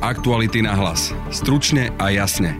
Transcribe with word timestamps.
Aktuality 0.00 0.64
na 0.64 0.72
hlas. 0.72 1.12
Stručne 1.28 1.92
a 2.00 2.08
jasne. 2.08 2.56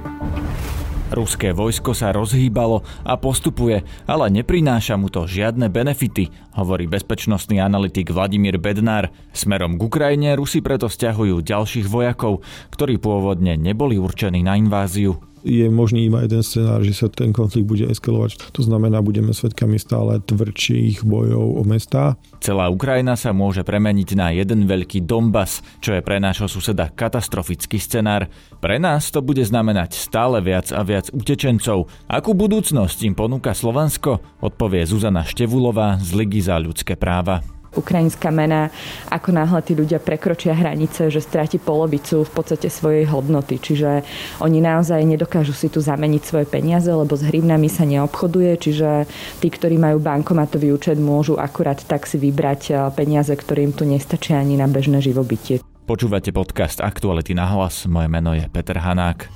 Ruské 1.08 1.56
vojsko 1.56 1.96
sa 1.96 2.12
rozhýbalo 2.12 2.84
a 3.00 3.16
postupuje, 3.16 3.80
ale 4.04 4.28
neprináša 4.28 5.00
mu 5.00 5.08
to 5.08 5.24
žiadne 5.24 5.72
benefity, 5.72 6.28
hovorí 6.52 6.84
bezpečnostný 6.84 7.56
analytik 7.56 8.12
Vladimír 8.12 8.60
Bednár. 8.60 9.08
Smerom 9.32 9.80
k 9.80 9.88
Ukrajine 9.88 10.36
Rusi 10.36 10.60
preto 10.60 10.92
stiahujú 10.92 11.40
ďalších 11.40 11.88
vojakov, 11.88 12.44
ktorí 12.76 13.00
pôvodne 13.00 13.56
neboli 13.56 13.96
určení 13.96 14.44
na 14.44 14.60
inváziu 14.60 15.16
je 15.44 15.66
možný 15.72 16.08
iba 16.08 16.24
jeden 16.24 16.44
scenár, 16.44 16.84
že 16.84 16.92
sa 16.92 17.06
ten 17.08 17.32
konflikt 17.32 17.66
bude 17.68 17.86
eskalovať. 17.88 18.52
To 18.52 18.62
znamená, 18.64 19.00
budeme 19.00 19.32
svetkami 19.32 19.80
stále 19.80 20.20
tvrdších 20.24 21.04
bojov 21.04 21.60
o 21.60 21.62
mestá. 21.64 22.16
Celá 22.40 22.72
Ukrajina 22.72 23.16
sa 23.16 23.36
môže 23.36 23.64
premeniť 23.64 24.08
na 24.16 24.32
jeden 24.32 24.64
veľký 24.64 25.04
Donbass, 25.04 25.60
čo 25.84 25.96
je 25.96 26.04
pre 26.04 26.20
nášho 26.20 26.48
suseda 26.48 26.88
katastrofický 26.88 27.76
scenár. 27.76 28.28
Pre 28.60 28.76
nás 28.80 29.08
to 29.12 29.20
bude 29.20 29.44
znamenať 29.44 29.96
stále 29.96 30.40
viac 30.40 30.72
a 30.72 30.80
viac 30.84 31.12
utečencov. 31.12 31.88
Akú 32.08 32.32
budúcnosť 32.32 32.98
im 33.04 33.14
ponúka 33.16 33.52
Slovensko, 33.52 34.40
odpovie 34.40 34.84
Zuzana 34.88 35.24
Števulová 35.24 36.00
z 36.00 36.10
Ligy 36.16 36.40
za 36.44 36.56
ľudské 36.56 36.96
práva 36.96 37.59
ukrajinská 37.74 38.34
mena, 38.34 38.70
ako 39.10 39.30
náhle 39.30 39.60
tí 39.62 39.78
ľudia 39.78 40.02
prekročia 40.02 40.54
hranice, 40.56 41.10
že 41.10 41.22
stráti 41.22 41.62
polovicu 41.62 42.26
v 42.26 42.30
podstate 42.30 42.66
svojej 42.66 43.06
hodnoty. 43.06 43.62
Čiže 43.62 44.02
oni 44.42 44.58
naozaj 44.58 45.06
nedokážu 45.06 45.54
si 45.54 45.70
tu 45.70 45.78
zameniť 45.78 46.22
svoje 46.22 46.46
peniaze, 46.50 46.90
lebo 46.90 47.14
s 47.14 47.26
hrivnami 47.26 47.70
sa 47.70 47.86
neobchoduje, 47.86 48.58
čiže 48.58 49.06
tí, 49.38 49.48
ktorí 49.48 49.78
majú 49.78 50.02
bankomatový 50.02 50.74
účet, 50.74 50.98
môžu 50.98 51.38
akurát 51.38 51.78
tak 51.78 52.06
si 52.06 52.18
vybrať 52.18 52.60
eh, 52.70 52.76
peniaze, 52.94 53.32
ktorým 53.32 53.70
tu 53.72 53.86
nestačia 53.86 54.42
ani 54.42 54.58
na 54.58 54.66
bežné 54.66 54.98
živobytie. 55.02 55.62
Počúvate 55.90 56.30
podcast 56.30 56.78
Aktuality 56.78 57.34
na 57.34 57.50
hlas. 57.50 57.82
Moje 57.90 58.06
meno 58.06 58.30
je 58.30 58.46
Peter 58.46 58.78
Hanák. 58.78 59.26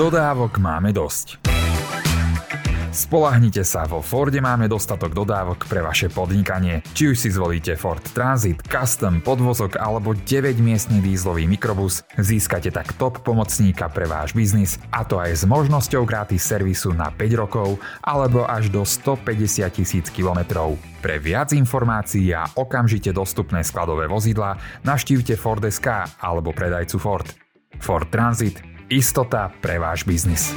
Dodávok 0.00 0.56
máme 0.62 0.96
dosť. 0.96 1.57
Spolahnite 2.88 3.68
sa, 3.68 3.84
vo 3.84 4.00
Forde 4.00 4.40
máme 4.40 4.64
dostatok 4.64 5.12
dodávok 5.12 5.68
pre 5.68 5.84
vaše 5.84 6.08
podnikanie. 6.08 6.80
Či 6.96 7.12
už 7.12 7.16
si 7.20 7.28
zvolíte 7.28 7.76
Ford 7.76 8.00
Transit, 8.00 8.64
Custom, 8.64 9.20
podvozok 9.20 9.76
alebo 9.76 10.16
9-miestny 10.16 11.04
dízlový 11.04 11.44
mikrobus, 11.44 12.00
získate 12.16 12.72
tak 12.72 12.96
top 12.96 13.20
pomocníka 13.20 13.92
pre 13.92 14.08
váš 14.08 14.32
biznis 14.32 14.80
a 14.88 15.04
to 15.04 15.20
aj 15.20 15.36
s 15.36 15.44
možnosťou 15.44 16.08
gratis 16.08 16.40
servisu 16.40 16.96
na 16.96 17.12
5 17.12 17.40
rokov 17.40 17.76
alebo 18.00 18.48
až 18.48 18.72
do 18.72 18.80
150 18.84 19.68
tisíc 19.68 20.08
kilometrov. 20.08 20.80
Pre 21.04 21.16
viac 21.20 21.52
informácií 21.52 22.32
a 22.32 22.48
okamžite 22.56 23.12
dostupné 23.12 23.60
skladové 23.68 24.08
vozidla 24.08 24.56
navštívte 24.88 25.36
Ford.sk 25.36 26.18
alebo 26.24 26.56
predajcu 26.56 26.96
Ford. 26.96 27.28
Ford 27.78 28.08
Transit. 28.08 28.64
Istota 28.88 29.52
pre 29.60 29.76
váš 29.76 30.08
biznis. 30.08 30.56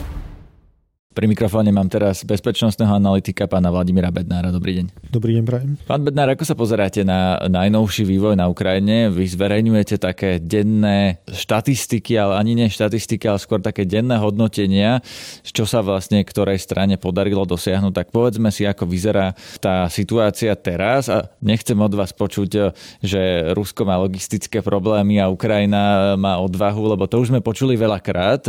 Pri 1.11 1.27
mikrofóne 1.27 1.75
mám 1.75 1.91
teraz 1.91 2.23
bezpečnostného 2.23 2.95
analytika 2.95 3.43
pána 3.43 3.67
Vladimíra 3.67 4.07
Bednára. 4.15 4.47
Dobrý 4.47 4.79
deň. 4.79 5.11
Dobrý 5.11 5.35
deň, 5.35 5.43
prajem. 5.43 5.71
Pán 5.83 6.07
Bednár, 6.07 6.31
ako 6.31 6.47
sa 6.47 6.55
pozeráte 6.55 7.03
na 7.03 7.35
najnovší 7.51 8.07
vývoj 8.07 8.39
na 8.39 8.47
Ukrajine? 8.47 9.11
Vy 9.11 9.27
zverejňujete 9.35 9.99
také 9.99 10.39
denné 10.39 11.19
štatistiky, 11.27 12.15
ale 12.15 12.39
ani 12.39 12.55
nie 12.55 12.71
štatistiky, 12.71 13.27
ale 13.27 13.43
skôr 13.43 13.59
také 13.59 13.83
denné 13.83 14.15
hodnotenia, 14.23 15.03
čo 15.43 15.67
sa 15.67 15.83
vlastne 15.83 16.23
ktorej 16.23 16.63
strane 16.63 16.95
podarilo 16.95 17.43
dosiahnuť. 17.43 17.91
Tak 17.91 18.07
povedzme 18.15 18.47
si, 18.47 18.63
ako 18.63 18.87
vyzerá 18.87 19.35
tá 19.59 19.91
situácia 19.91 20.55
teraz 20.55 21.11
a 21.11 21.27
nechcem 21.43 21.75
od 21.75 21.91
vás 21.91 22.15
počuť, 22.15 22.71
že 23.03 23.51
Rusko 23.51 23.83
má 23.83 23.99
logistické 23.99 24.63
problémy 24.63 25.19
a 25.19 25.27
Ukrajina 25.27 26.15
má 26.15 26.39
odvahu, 26.39 26.95
lebo 26.95 27.03
to 27.03 27.19
už 27.19 27.35
sme 27.35 27.43
počuli 27.43 27.75
veľakrát 27.75 28.47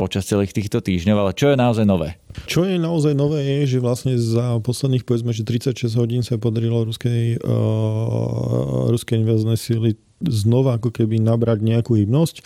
počas 0.00 0.24
celých 0.24 0.56
týchto 0.56 0.80
týždňov, 0.80 1.16
ale 1.20 1.36
čo 1.36 1.52
je 1.52 1.60
naozaj 1.60 1.84
nové? 1.84 1.96
Nové. 1.98 2.14
Čo 2.46 2.62
je 2.62 2.78
naozaj 2.78 3.18
nové 3.18 3.42
je, 3.42 3.74
že 3.76 3.78
vlastne 3.82 4.14
za 4.14 4.62
posledných 4.62 5.02
povedzme, 5.02 5.34
že 5.34 5.42
36 5.42 5.90
hodín 5.98 6.22
sa 6.22 6.38
podarilo 6.38 6.86
ruskej, 6.86 7.42
uh, 7.42 8.86
ruskej 8.94 9.26
invazné 9.26 9.58
síly 9.58 9.98
znova 10.18 10.82
ako 10.82 10.90
keby 10.90 11.22
nabrať 11.22 11.62
nejakú 11.62 11.94
hybnosť. 11.94 12.42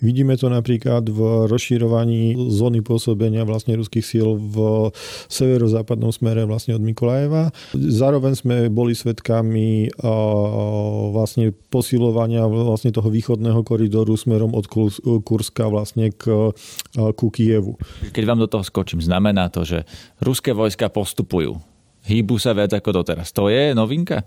Vidíme 0.00 0.40
to 0.40 0.48
napríklad 0.48 1.04
v 1.08 1.46
rozširovaní 1.48 2.36
zóny 2.48 2.80
pôsobenia 2.80 3.44
vlastne 3.44 3.76
ruských 3.76 4.04
síl 4.04 4.40
v 4.40 4.88
severozápadnom 5.28 6.10
smere 6.10 6.48
vlastne 6.48 6.76
od 6.76 6.82
Mikolajeva. 6.82 7.52
Zároveň 7.76 8.32
sme 8.40 8.56
boli 8.72 8.96
svetkami 8.96 9.92
vlastne 11.12 11.52
posilovania 11.68 12.48
vlastne 12.48 12.88
toho 12.90 13.12
východného 13.12 13.60
koridoru 13.64 14.16
smerom 14.16 14.56
od 14.56 14.64
Kurska 15.20 15.68
vlastne 15.68 16.16
k, 16.16 16.56
ku 16.96 17.26
Kievu. 17.28 17.76
Keď 18.16 18.24
vám 18.24 18.40
do 18.40 18.48
toho 18.48 18.64
skočím, 18.64 19.04
znamená 19.04 19.52
to, 19.52 19.68
že 19.68 19.84
ruské 20.24 20.56
vojska 20.56 20.88
postupujú 20.88 21.69
hýbu 22.06 22.40
sa 22.40 22.56
viac 22.56 22.72
ako 22.72 23.02
doteraz. 23.02 23.30
To 23.36 23.52
je 23.52 23.76
novinka? 23.76 24.24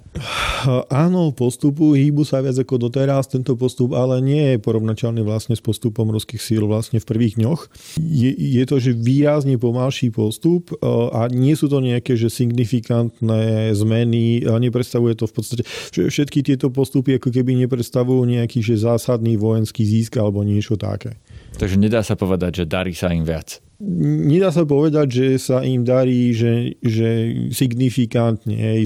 Áno, 0.89 1.33
postupu 1.33 1.97
hýbu 1.97 2.23
sa 2.23 2.39
viac 2.39 2.57
ako 2.61 2.89
doteraz. 2.89 3.31
Tento 3.31 3.57
postup 3.57 3.97
ale 3.97 4.21
nie 4.21 4.55
je 4.55 4.57
porovnateľný 4.61 5.25
vlastne 5.25 5.57
s 5.57 5.61
postupom 5.63 6.07
ruských 6.13 6.41
síl 6.41 6.63
vlastne 6.69 7.01
v 7.01 7.05
prvých 7.07 7.41
dňoch. 7.41 7.61
Je, 7.99 8.31
je 8.31 8.63
to, 8.69 8.77
že 8.77 8.93
výrazne 8.93 9.57
pomalší 9.57 10.13
postup 10.13 10.71
e, 10.71 10.75
a 11.13 11.27
nie 11.33 11.57
sú 11.57 11.67
to 11.67 11.81
nejaké 11.81 12.13
že 12.13 12.29
signifikantné 12.29 13.73
zmeny. 13.73 14.45
Nepredstavuje 14.45 15.17
to 15.17 15.25
v 15.25 15.33
podstate, 15.33 15.63
všetky 15.91 16.45
tieto 16.45 16.69
postupy 16.69 17.17
ako 17.17 17.33
keby 17.33 17.57
nepredstavujú 17.65 18.23
nejaký 18.23 18.61
že 18.63 18.79
zásadný 18.79 19.35
vojenský 19.35 19.83
získ 19.83 20.21
alebo 20.21 20.45
niečo 20.45 20.77
také. 20.77 21.17
Takže 21.57 21.77
nedá 21.77 22.01
sa 22.01 22.17
povedať, 22.17 22.63
že 22.63 22.69
darí 22.69 22.93
sa 22.97 23.13
im 23.13 23.25
viac 23.25 23.61
nedá 23.81 24.53
sa 24.53 24.63
povedať, 24.63 25.07
že 25.09 25.27
sa 25.41 25.65
im 25.65 25.81
darí, 25.81 26.31
že, 26.35 26.77
že 26.79 27.09
signifikantne. 27.51 28.79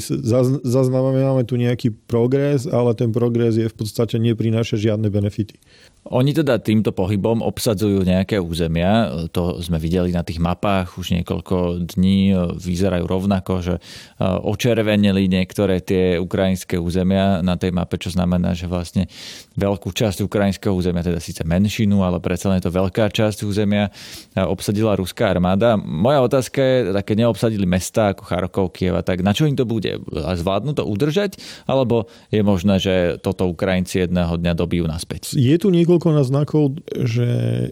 Zaznamenáme 0.63 1.43
tu 1.43 1.59
nejaký 1.59 1.91
progres, 2.07 2.65
ale 2.65 2.95
ten 2.95 3.11
progres 3.11 3.59
je 3.59 3.67
v 3.67 3.75
podstate 3.75 4.17
neprináša 4.17 4.79
žiadne 4.79 5.11
benefity. 5.11 5.59
Oni 6.07 6.31
teda 6.31 6.55
týmto 6.63 6.95
pohybom 6.95 7.43
obsadzujú 7.43 8.07
nejaké 8.07 8.39
územia, 8.39 9.27
to 9.35 9.59
sme 9.59 9.75
videli 9.75 10.15
na 10.15 10.23
tých 10.23 10.39
mapách 10.39 10.95
už 10.95 11.19
niekoľko 11.19 11.83
dní, 11.95 12.31
vyzerajú 12.55 13.03
rovnako, 13.03 13.53
že 13.59 13.75
e, 13.75 13.81
očervenili 14.23 15.27
niektoré 15.27 15.83
tie 15.83 16.15
ukrajinské 16.15 16.79
územia 16.79 17.43
na 17.43 17.59
tej 17.59 17.75
mape, 17.75 17.99
čo 17.99 18.15
znamená, 18.15 18.55
že 18.55 18.71
vlastne 18.71 19.11
veľkú 19.59 19.91
časť 19.91 20.23
ukrajinského 20.23 20.71
územia, 20.71 21.03
teda 21.03 21.19
síce 21.19 21.43
menšinu, 21.43 21.99
ale 21.99 22.23
predsa 22.23 22.55
je 22.55 22.63
to 22.63 22.71
veľká 22.71 23.11
časť 23.11 23.43
územia, 23.43 23.91
e, 24.31 24.47
obsadila 24.77 24.93
ruská 24.95 25.33
armáda. 25.33 25.75
Moja 25.77 26.21
otázka 26.21 26.61
je, 26.61 26.77
také 26.93 27.13
neobsadili 27.17 27.65
mesta 27.65 28.13
ako 28.13 28.23
Charkov, 28.29 28.65
Kieva, 28.71 29.01
tak 29.01 29.25
na 29.25 29.33
čo 29.33 29.49
im 29.49 29.57
to 29.57 29.65
bude? 29.65 29.97
Zvládnu 30.13 30.77
to 30.77 30.85
udržať? 30.85 31.41
Alebo 31.65 32.05
je 32.29 32.45
možné, 32.45 32.77
že 32.77 32.95
toto 33.19 33.49
Ukrajinci 33.49 34.05
jedného 34.05 34.38
dňa 34.38 34.53
dobijú 34.53 34.85
naspäť? 34.85 35.33
Je 35.35 35.57
tu 35.57 35.73
niekoľko 35.73 35.97
niekoľko 35.97 36.29
znakov, 36.29 36.63
že 36.93 37.27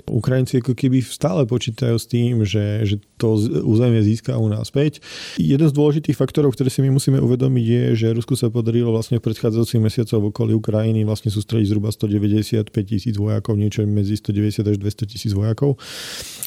Ukrajinci 0.09 0.65
ako 0.65 0.73
keby 0.73 1.05
stále 1.05 1.45
počítajú 1.45 1.95
s 1.95 2.09
tým, 2.09 2.41
že, 2.41 2.81
že 2.89 2.95
to 3.21 3.37
územie 3.61 4.01
získajú 4.01 4.49
naspäť. 4.49 4.99
Jeden 5.37 5.69
z 5.69 5.73
dôležitých 5.77 6.17
faktorov, 6.17 6.57
ktoré 6.57 6.73
si 6.73 6.81
my 6.81 6.89
musíme 6.89 7.21
uvedomiť 7.21 7.65
je, 7.65 7.83
že 7.95 8.15
Rusku 8.17 8.33
sa 8.33 8.49
podarilo 8.49 8.89
vlastne 8.89 9.21
v 9.21 9.25
predchádzajúcich 9.29 9.81
mesiacoch 9.81 10.19
v 10.19 10.29
okolí 10.33 10.51
Ukrajiny 10.57 11.05
vlastne 11.05 11.29
sústrediť 11.29 11.69
zhruba 11.69 11.93
195 11.93 12.73
tisíc 12.83 13.15
vojakov, 13.15 13.55
niečo 13.55 13.85
medzi 13.85 14.17
190 14.17 14.65
až 14.65 14.77
200 14.81 15.11
tisíc 15.11 15.31
vojakov. 15.37 15.77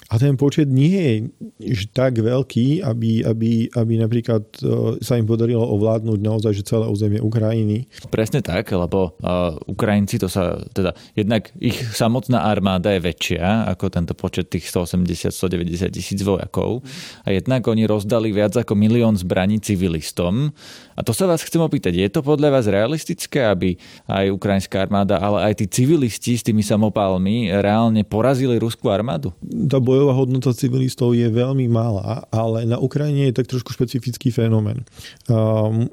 A 0.08 0.16
ten 0.16 0.40
počet 0.40 0.47
nie 0.68 1.28
je 1.58 1.86
tak 1.92 2.18
veľký, 2.18 2.80
aby, 2.80 3.26
aby, 3.26 3.68
aby 3.74 3.94
napríklad 3.98 4.44
e, 4.60 4.98
sa 5.02 5.18
im 5.18 5.26
podarilo 5.26 5.62
ovládnuť 5.62 6.18
naozaj 6.22 6.52
že 6.54 6.64
celé 6.64 6.86
územie 6.88 7.20
Ukrajiny. 7.20 7.90
Presne 8.08 8.40
tak, 8.40 8.70
lebo 8.72 9.18
uh, 9.20 9.54
Ukrajinci 9.68 10.16
to 10.16 10.30
sa, 10.30 10.58
teda 10.72 10.96
jednak 11.12 11.52
ich 11.58 11.76
samotná 11.92 12.46
armáda 12.46 12.94
je 12.96 13.04
väčšia 13.04 13.68
ako 13.74 13.92
tento 13.92 14.14
počet 14.16 14.48
tých 14.48 14.70
180-190 14.70 15.92
tisíc 15.92 16.20
vojakov 16.22 16.82
a 17.26 17.34
jednak 17.34 17.66
oni 17.66 17.84
rozdali 17.84 18.32
viac 18.32 18.56
ako 18.56 18.72
milión 18.78 19.14
zbraní 19.18 19.60
civilistom. 19.60 20.54
A 20.98 21.06
to 21.06 21.14
sa 21.14 21.30
vás 21.30 21.46
chcem 21.46 21.62
opýtať, 21.62 21.94
je 21.94 22.10
to 22.10 22.26
podľa 22.26 22.58
vás 22.58 22.66
realistické, 22.66 23.46
aby 23.46 23.78
aj 24.10 24.34
ukrajinská 24.34 24.82
armáda, 24.82 25.22
ale 25.22 25.46
aj 25.46 25.62
tí 25.62 25.70
civilisti 25.70 26.34
s 26.34 26.42
tými 26.42 26.66
samopálmi 26.66 27.54
reálne 27.54 28.02
porazili 28.02 28.58
ruskú 28.58 28.90
armádu? 28.90 29.30
Tá 29.70 29.78
bojová 29.78 30.10
hodnota 30.18 30.50
civilistov 30.50 31.14
je 31.14 31.30
veľmi 31.30 31.70
malá, 31.70 32.26
ale 32.34 32.66
na 32.66 32.82
Ukrajine 32.82 33.30
je 33.30 33.38
tak 33.38 33.46
trošku 33.46 33.70
špecifický 33.78 34.34
fenomén. 34.34 34.82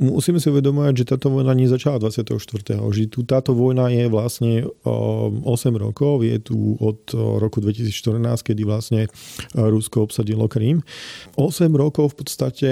Musíme 0.01 0.41
si 0.41 0.49
uvedomovať, 0.49 1.05
že 1.05 1.05
táto 1.13 1.29
vojna 1.29 1.53
nezačala 1.53 2.01
24. 2.01 2.41
Že 2.73 3.01
tu 3.05 3.21
táto 3.21 3.53
vojna 3.53 3.93
je 3.93 4.09
vlastne 4.09 4.65
8 4.89 5.45
rokov, 5.77 6.25
je 6.25 6.41
tu 6.41 6.81
od 6.81 7.13
roku 7.13 7.61
2014, 7.61 8.41
kedy 8.41 8.65
vlastne 8.65 9.05
Rusko 9.53 10.09
obsadilo 10.09 10.49
Krím. 10.49 10.81
8 11.37 11.69
rokov 11.77 12.17
v 12.17 12.25
podstate 12.25 12.69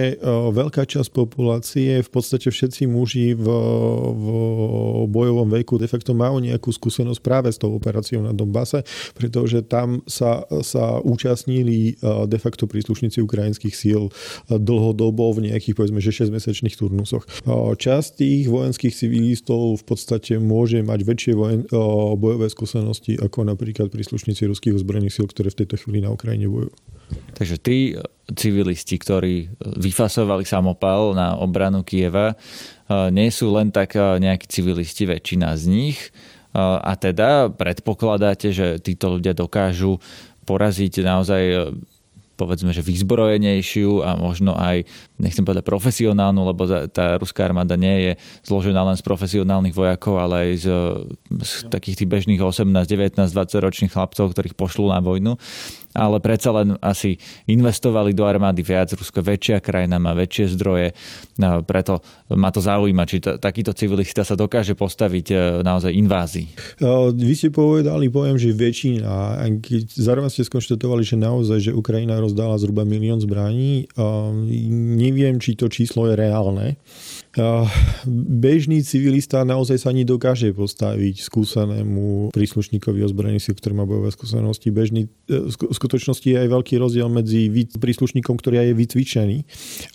veľká 0.50 0.90
časť 0.90 1.14
populácie, 1.14 2.02
v 2.02 2.10
podstate 2.10 2.22
všetci 2.32 2.88
muži 2.88 3.36
v, 3.36 3.48
v 4.14 4.28
bojovom 5.12 5.50
veku 5.52 5.76
de 5.76 5.90
facto 5.92 6.16
majú 6.16 6.40
nejakú 6.40 6.72
skúsenosť 6.72 7.20
práve 7.20 7.50
s 7.52 7.60
tou 7.60 7.76
operáciou 7.76 8.24
na 8.24 8.32
Donbase, 8.32 8.88
pretože 9.18 9.66
tam 9.68 10.02
sa, 10.08 10.48
sa 10.64 11.04
účastnili 11.04 12.00
de 12.04 12.40
facto 12.40 12.70
príslušníci 12.70 13.20
ukrajinských 13.20 13.76
síl 13.76 14.10
dlhodobo 14.48 15.36
v 15.36 15.52
nejakých 15.52 15.76
povedzme, 15.76 16.00
že 16.00 16.14
6-mesačných 16.14 16.76
turnusoch. 16.78 17.26
Časť 17.78 18.10
tých 18.22 18.48
vojenských 18.48 18.94
civilistov 18.94 19.82
v 19.82 19.84
podstate 19.84 20.38
môže 20.38 20.80
mať 20.86 21.00
väčšie 21.04 21.34
vojen, 21.34 21.62
bojové 22.16 22.48
skúsenosti 22.48 23.18
ako 23.18 23.50
napríklad 23.50 23.90
príslušníci 23.90 24.46
ruských 24.48 24.78
ozbrojených 24.78 25.20
síl, 25.20 25.28
ktoré 25.28 25.50
v 25.50 25.60
tejto 25.66 25.76
chvíli 25.82 26.06
na 26.06 26.14
Ukrajine 26.14 26.48
bojujú. 26.48 26.93
Takže 27.34 27.56
tí 27.60 27.98
civilisti, 28.34 28.96
ktorí 28.96 29.52
vyfasovali 29.60 30.48
samopal 30.48 31.18
na 31.18 31.36
obranu 31.36 31.84
Kieva, 31.84 32.38
nie 33.12 33.30
sú 33.34 33.52
len 33.52 33.74
tak 33.74 33.98
nejakí 33.98 34.48
civilisti, 34.48 35.10
väčšina 35.10 35.54
z 35.60 35.64
nich. 35.68 36.00
A 36.58 36.94
teda 36.94 37.50
predpokladáte, 37.50 38.54
že 38.54 38.78
títo 38.78 39.18
ľudia 39.18 39.34
dokážu 39.34 39.98
poraziť 40.46 41.02
naozaj 41.02 41.74
povedzme, 42.34 42.74
že 42.74 42.82
vyzbrojenejšiu 42.82 44.02
a 44.02 44.18
možno 44.18 44.58
aj, 44.58 44.84
nechcem 45.22 45.46
povedať 45.46 45.64
profesionálnu, 45.64 46.42
lebo 46.42 46.66
tá 46.90 47.22
ruská 47.22 47.46
armáda 47.46 47.78
nie 47.78 48.10
je 48.10 48.12
zložená 48.44 48.82
len 48.82 48.98
z 48.98 49.06
profesionálnych 49.06 49.78
vojakov, 49.78 50.18
ale 50.18 50.50
aj 50.50 50.52
z, 50.66 50.68
z 51.46 51.52
takých 51.70 52.04
tých 52.04 52.10
bežných 52.10 52.42
18, 52.42 52.74
19, 52.74 53.22
20 53.22 53.66
ročných 53.66 53.94
chlapcov, 53.94 54.34
ktorých 54.34 54.58
pošlú 54.58 54.90
na 54.90 55.00
vojnu 55.00 55.38
ale 55.94 56.18
predsa 56.20 56.54
len 56.54 56.78
asi 56.82 57.18
investovali 57.50 58.12
do 58.14 58.26
armády 58.26 58.66
viac. 58.66 58.94
Rusko 58.94 59.22
je 59.22 59.30
väčšia 59.34 59.58
krajina, 59.62 60.02
má 60.02 60.18
väčšie 60.18 60.46
zdroje, 60.58 60.98
preto 61.66 62.02
ma 62.34 62.50
to 62.50 62.60
zaujíma, 62.62 63.06
či 63.06 63.22
to, 63.22 63.38
takýto 63.38 63.72
civilista 63.78 64.26
sa 64.26 64.34
dokáže 64.34 64.74
postaviť 64.74 65.26
e, 65.30 65.36
naozaj 65.62 65.94
invázii. 65.94 66.48
Vy 67.14 67.34
ste 67.38 67.50
povedali, 67.54 68.10
poviem, 68.10 68.38
že 68.38 68.54
väčšina. 68.54 69.42
Zároveň 69.94 70.30
ste 70.34 70.46
skonštatovali, 70.46 71.06
že 71.06 71.16
naozaj, 71.18 71.60
že 71.70 71.72
Ukrajina 71.72 72.18
rozdala 72.18 72.58
zhruba 72.58 72.84
milión 72.84 73.22
zbraní. 73.22 73.86
Neviem, 74.98 75.38
či 75.38 75.54
to 75.54 75.70
číslo 75.70 76.10
je 76.10 76.18
reálne 76.18 76.78
bežný 78.06 78.86
civilista 78.86 79.42
naozaj 79.42 79.82
sa 79.82 79.90
ani 79.90 80.06
dokáže 80.06 80.54
postaviť 80.54 81.26
skúsenému 81.26 82.30
príslušníkovi 82.30 83.02
ozbrojených 83.02 83.50
síl, 83.50 83.56
ktorý 83.58 83.74
má 83.74 83.86
bojové 83.90 84.14
skúsenosti. 84.14 84.70
Bežný, 84.70 85.10
e, 85.26 85.50
v 85.50 85.74
skutočnosti 85.74 86.26
je 86.30 86.38
aj 86.38 86.50
veľký 86.50 86.78
rozdiel 86.78 87.10
medzi 87.10 87.50
príslušníkom, 87.74 88.38
ktorý 88.38 88.70
je 88.70 88.76
vycvičený 88.78 89.38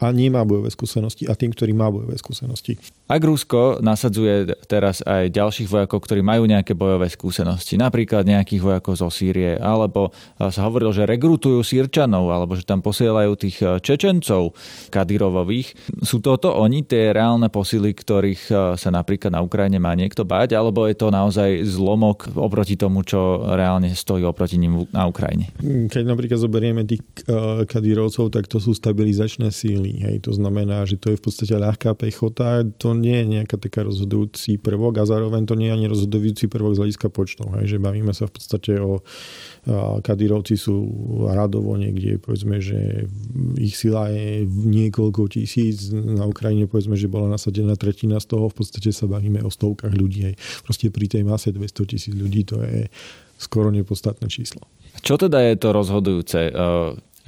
a 0.03 0.11
nemá 0.11 0.43
bojové 0.43 0.75
skúsenosti 0.75 1.31
a 1.31 1.39
tým, 1.39 1.55
ktorý 1.55 1.79
má 1.79 1.95
bojové 1.95 2.19
skúsenosti. 2.19 2.75
Ak 3.07 3.23
Rusko 3.23 3.79
nasadzuje 3.87 4.59
teraz 4.67 5.01
aj 5.07 5.31
ďalších 5.31 5.71
vojakov, 5.71 6.03
ktorí 6.03 6.21
majú 6.27 6.43
nejaké 6.45 6.75
bojové 6.75 7.07
skúsenosti, 7.07 7.79
napríklad 7.79 8.27
nejakých 8.27 8.61
vojakov 8.61 8.99
zo 8.99 9.09
Sýrie, 9.15 9.57
alebo 9.63 10.11
sa 10.37 10.67
hovorilo, 10.67 10.91
že 10.91 11.07
rekrutujú 11.07 11.63
Sýrčanov, 11.63 12.35
alebo 12.35 12.59
že 12.59 12.67
tam 12.67 12.83
posielajú 12.83 13.33
tých 13.39 13.57
e, 13.63 13.79
Čečencov 13.79 14.59
Kadirovových, 14.91 16.03
sú 16.03 16.19
toto 16.19 16.51
oni 16.59 16.83
tie 16.83 17.15
reálne 17.15 17.28
posily, 17.53 17.93
ktorých 17.93 18.43
e, 18.49 18.55
sa 18.81 18.89
napríklad 18.89 19.35
na 19.35 19.45
Ukrajine 19.45 19.77
má 19.77 19.93
niekto 19.93 20.25
bať, 20.25 20.57
alebo 20.57 20.89
je 20.89 20.97
to 20.97 21.13
naozaj 21.13 21.61
zlomok 21.69 22.33
oproti 22.33 22.81
tomu, 22.81 23.05
čo 23.05 23.45
reálne 23.45 23.93
stojí 23.93 24.25
oproti 24.25 24.57
ním 24.57 24.89
na 24.89 25.05
Ukrajine? 25.05 25.53
Keď 25.93 26.05
napríklad 26.09 26.41
zoberieme 26.41 26.89
tých 26.89 27.05
e, 27.29 27.69
kadírovcov, 27.69 28.33
tak 28.33 28.49
to 28.49 28.57
sú 28.57 28.73
stabilizačné 28.73 29.53
síly. 29.53 30.01
Hej. 30.01 30.25
To 30.25 30.33
znamená, 30.33 30.89
že 30.89 30.97
to 30.97 31.13
je 31.13 31.21
v 31.21 31.25
podstate 31.29 31.53
ľahká 31.59 31.93
pechota, 31.93 32.65
to 32.81 32.97
nie 32.97 33.21
je 33.21 33.27
nejaká 33.37 33.61
taká 33.61 33.85
rozhodujúci 33.85 34.57
prvok 34.57 35.03
a 35.03 35.05
zároveň 35.05 35.45
to 35.45 35.53
nie 35.59 35.69
je 35.69 35.77
ani 35.77 35.87
rozhodujúci 35.93 36.49
prvok 36.49 36.79
z 36.79 36.81
hľadiska 36.87 37.13
počtov. 37.13 37.53
Hej. 37.61 37.77
Že 37.77 37.85
bavíme 37.85 38.13
sa 38.17 38.25
v 38.25 38.33
podstate 38.33 38.73
o 38.81 39.05
Kadírovci 40.01 40.57
sú 40.57 40.81
radovo 41.29 41.77
niekde, 41.77 42.17
povedzme, 42.17 42.57
že 42.63 43.05
ich 43.61 43.77
sila 43.77 44.09
je 44.09 44.49
niekoľko 44.49 45.29
tisíc, 45.29 45.93
na 45.93 46.25
Ukrajine 46.25 46.65
povedzme, 46.65 46.97
že 46.97 47.11
bola 47.19 47.35
nasadená 47.35 47.75
tretina 47.75 48.23
z 48.23 48.31
toho, 48.31 48.47
v 48.47 48.63
podstate 48.63 48.95
sa 48.95 49.11
bavíme 49.11 49.43
o 49.43 49.51
stovkách 49.51 49.91
ľudí. 49.91 50.31
Hej. 50.31 50.35
Proste 50.63 50.95
pri 50.95 51.11
tej 51.11 51.27
mase 51.27 51.51
200 51.51 51.91
tisíc 51.91 52.15
ľudí 52.15 52.47
to 52.47 52.63
je 52.63 52.87
skoro 53.35 53.75
nepodstatné 53.75 54.31
číslo. 54.31 54.63
Čo 55.03 55.19
teda 55.19 55.43
je 55.43 55.55
to 55.59 55.75
rozhodujúce? 55.75 56.55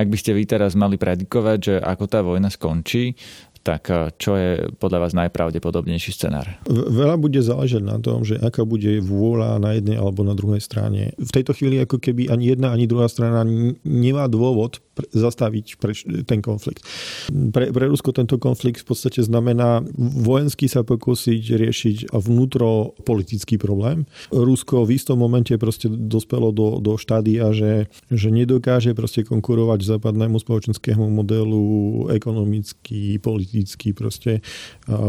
Ak 0.00 0.06
by 0.08 0.16
ste 0.16 0.32
vy 0.32 0.48
teraz 0.48 0.72
mali 0.78 0.96
predikovať, 0.96 1.58
že 1.60 1.75
ako 1.76 2.04
tá 2.08 2.25
vojna 2.25 2.48
skončí, 2.48 3.12
tak 3.60 3.92
eh, 3.92 4.08
čo 4.16 4.37
je 4.37 4.50
podľa 4.81 4.98
vás 5.06 5.12
najpravdepodobnejší 5.16 6.10
scenár? 6.16 6.48
Veľa 6.69 7.20
bude 7.20 7.40
záležať 7.44 7.84
na 7.84 8.00
tom, 8.00 8.25
že 8.25 8.40
aká 8.40 8.64
bude 8.64 9.00
vôľa 9.04 9.60
na 9.60 9.76
jednej 9.76 10.00
alebo 10.00 10.25
na 10.25 10.32
druhej 10.32 10.64
strane. 10.64 11.12
V 11.20 11.31
tejto 11.31 11.52
chvíli 11.52 11.81
ako 11.84 12.00
keby 12.00 12.32
ani 12.32 12.56
jedna, 12.56 12.72
ani 12.72 12.88
druhá 12.88 13.06
strana 13.06 13.44
nemá 13.84 14.26
dôvod 14.26 14.81
zastaviť 15.08 15.81
ten 16.29 16.41
konflikt. 16.44 16.85
Pre, 17.31 17.73
pre 17.73 17.85
Rusko 17.88 18.12
tento 18.12 18.37
konflikt 18.37 18.85
v 18.85 18.93
podstate 18.93 19.25
znamená 19.25 19.85
vojensky 19.99 20.69
sa 20.69 20.85
pokúsiť 20.85 21.43
riešiť 21.56 21.97
vnútro 22.12 22.93
politický 23.05 23.56
problém. 23.56 24.05
Rusko 24.35 24.85
v 24.85 24.97
istom 24.97 25.20
momente 25.20 25.55
proste 25.56 25.88
dospelo 25.88 26.52
do, 26.52 26.79
do 26.82 26.97
štádia, 27.00 27.52
že, 27.52 27.88
že 28.11 28.29
nedokáže 28.29 28.93
proste 28.93 29.25
konkurovať 29.25 29.87
západnému 29.97 30.41
spoločenskému 30.41 31.06
modelu 31.08 31.64
ekonomicky, 32.12 33.19
politicky, 33.20 33.93
proste 33.93 34.44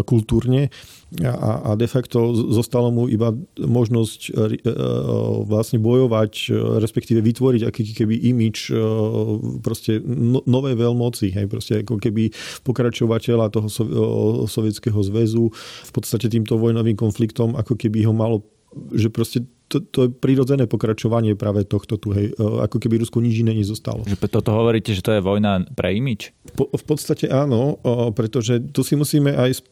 kultúrne 0.05 0.71
a, 1.19 1.71
a 1.71 1.75
de 1.75 1.87
facto 1.91 2.31
zostalo 2.55 2.87
mu 2.87 3.03
iba 3.11 3.35
možnosť 3.59 4.19
e, 4.23 4.31
e, 4.31 4.71
vlastne 5.43 5.83
bojovať, 5.83 6.33
e, 6.47 6.79
respektíve 6.79 7.19
vytvoriť 7.19 7.67
aký 7.67 7.83
keby 7.91 8.15
imič 8.31 8.71
proste 9.59 9.99
no, 9.99 10.39
nové 10.47 10.71
veľmoci, 10.71 11.35
hej, 11.35 11.51
proste 11.51 11.83
ako 11.83 11.99
keby 11.99 12.31
pokračovateľa 12.63 13.51
toho 13.51 13.67
sovietského 14.47 15.03
zväzu. 15.03 15.51
V 15.83 15.91
podstate 15.91 16.31
týmto 16.31 16.55
vojnovým 16.55 16.95
konfliktom 16.95 17.59
ako 17.59 17.75
keby 17.75 18.07
ho 18.07 18.15
malo 18.15 18.47
že 18.95 19.11
proste 19.11 19.43
to, 19.71 19.79
to 19.79 19.99
je 20.05 20.09
prirodzené 20.11 20.67
pokračovanie 20.67 21.39
práve 21.39 21.63
tohto 21.63 21.95
tu, 21.95 22.11
hej, 22.11 22.35
e, 22.35 22.43
ako 22.43 22.75
keby 22.75 22.99
Rusku 22.99 23.23
nič 23.23 23.39
iné 23.39 23.55
nezostalo. 23.55 24.03
Že 24.03 24.19
toto 24.27 24.51
hovoríte, 24.51 24.91
že 24.91 24.99
to 24.99 25.15
je 25.15 25.23
vojna 25.23 25.63
pre 25.71 25.95
imič? 25.95 26.35
Po, 26.59 26.67
v 26.67 26.83
podstate 26.83 27.31
áno, 27.31 27.79
pretože 28.11 28.59
tu 28.59 28.83
si 28.83 28.99
musíme 28.99 29.31
aj 29.31 29.63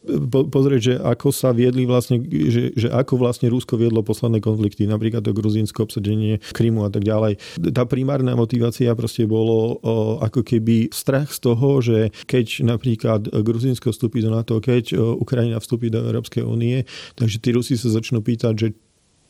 pozrieť, 0.48 0.80
že 0.80 0.94
ako 0.96 1.28
sa 1.28 1.52
viedli 1.52 1.84
vlastne, 1.84 2.24
že, 2.24 2.72
že 2.72 2.88
ako 2.88 3.20
vlastne 3.20 3.52
Rusko 3.52 3.76
viedlo 3.76 4.00
posledné 4.00 4.40
konflikty, 4.40 4.88
napríklad 4.88 5.20
to 5.20 5.36
gruzínsko 5.36 5.84
obsadenie 5.84 6.40
Krymu 6.56 6.88
a 6.88 6.90
tak 6.90 7.04
ďalej. 7.04 7.36
Tá 7.76 7.84
primárna 7.84 8.32
motivácia 8.32 8.88
proste 8.96 9.28
bolo 9.28 9.76
ako 10.24 10.40
keby 10.40 10.88
strach 10.94 11.34
z 11.34 11.38
toho, 11.44 11.82
že 11.84 12.14
keď 12.24 12.62
napríklad 12.64 13.28
Gruzínsko 13.28 13.90
vstúpi 13.90 14.22
do 14.24 14.30
NATO, 14.32 14.62
keď 14.62 14.96
Ukrajina 14.96 15.58
vstúpi 15.58 15.90
do 15.90 16.00
Európskej 16.00 16.46
únie, 16.46 16.86
takže 17.18 17.36
tí 17.42 17.50
Rusi 17.52 17.74
sa 17.74 17.90
začnú 17.90 18.22
pýtať, 18.22 18.54
že 18.56 18.68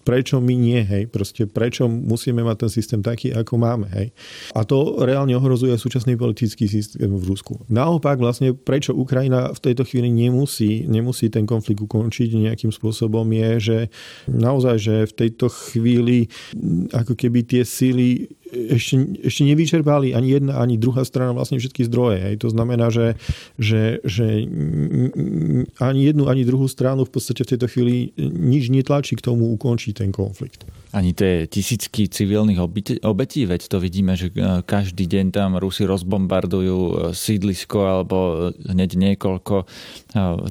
prečo 0.02 0.40
my 0.40 0.54
nie, 0.56 0.80
hej, 0.80 1.06
proste 1.12 1.44
prečo 1.44 1.86
musíme 1.86 2.40
mať 2.40 2.66
ten 2.66 2.70
systém 2.72 3.00
taký, 3.04 3.32
ako 3.36 3.60
máme, 3.60 3.86
hej. 3.92 4.08
A 4.56 4.64
to 4.64 5.04
reálne 5.04 5.36
ohrozuje 5.36 5.76
súčasný 5.76 6.16
politický 6.16 6.66
systém 6.66 7.10
v 7.10 7.24
Rusku. 7.24 7.60
Naopak 7.68 8.16
vlastne, 8.16 8.56
prečo 8.56 8.96
Ukrajina 8.96 9.52
v 9.52 9.60
tejto 9.60 9.84
chvíli 9.84 10.08
nemusí, 10.08 10.88
nemusí 10.88 11.28
ten 11.28 11.44
konflikt 11.44 11.84
ukončiť 11.84 12.32
nejakým 12.36 12.72
spôsobom 12.72 13.26
je, 13.28 13.50
že 13.60 13.78
naozaj, 14.26 14.76
že 14.80 14.94
v 15.08 15.16
tejto 15.26 15.52
chvíli 15.52 16.32
ako 16.90 17.14
keby 17.14 17.44
tie 17.44 17.62
síly 17.62 18.30
ešte, 18.50 19.22
ešte 19.22 19.42
nevyčerpali 19.46 20.14
ani 20.14 20.28
jedna, 20.38 20.58
ani 20.58 20.74
druhá 20.76 21.06
strana 21.06 21.34
vlastne 21.34 21.58
všetky 21.58 21.86
zdroje. 21.86 22.18
Hej. 22.18 22.34
To 22.42 22.48
znamená, 22.50 22.90
že, 22.90 23.14
že, 23.56 24.02
že 24.02 24.46
ani 25.78 26.00
jednu, 26.06 26.26
ani 26.26 26.42
druhú 26.42 26.66
stranu 26.66 27.06
v 27.06 27.12
podstate 27.14 27.46
v 27.46 27.50
tejto 27.56 27.66
chvíli 27.70 28.10
nič 28.20 28.68
netlačí 28.70 29.14
k 29.14 29.24
tomu 29.24 29.50
ukončiť 29.54 30.02
ten 30.02 30.10
konflikt. 30.10 30.66
Ani 30.90 31.14
tie 31.14 31.46
tisícky 31.46 32.10
civilných 32.10 32.58
obetí, 33.06 33.42
veď 33.46 33.62
to 33.70 33.78
vidíme, 33.78 34.18
že 34.18 34.34
e, 34.34 34.66
každý 34.66 35.06
deň 35.06 35.26
tam 35.30 35.54
Rusi 35.54 35.86
rozbombardujú 35.86 36.78
e, 36.78 36.92
sídlisko 37.14 37.78
alebo 37.86 38.50
hneď 38.66 38.98
niekoľko 38.98 39.70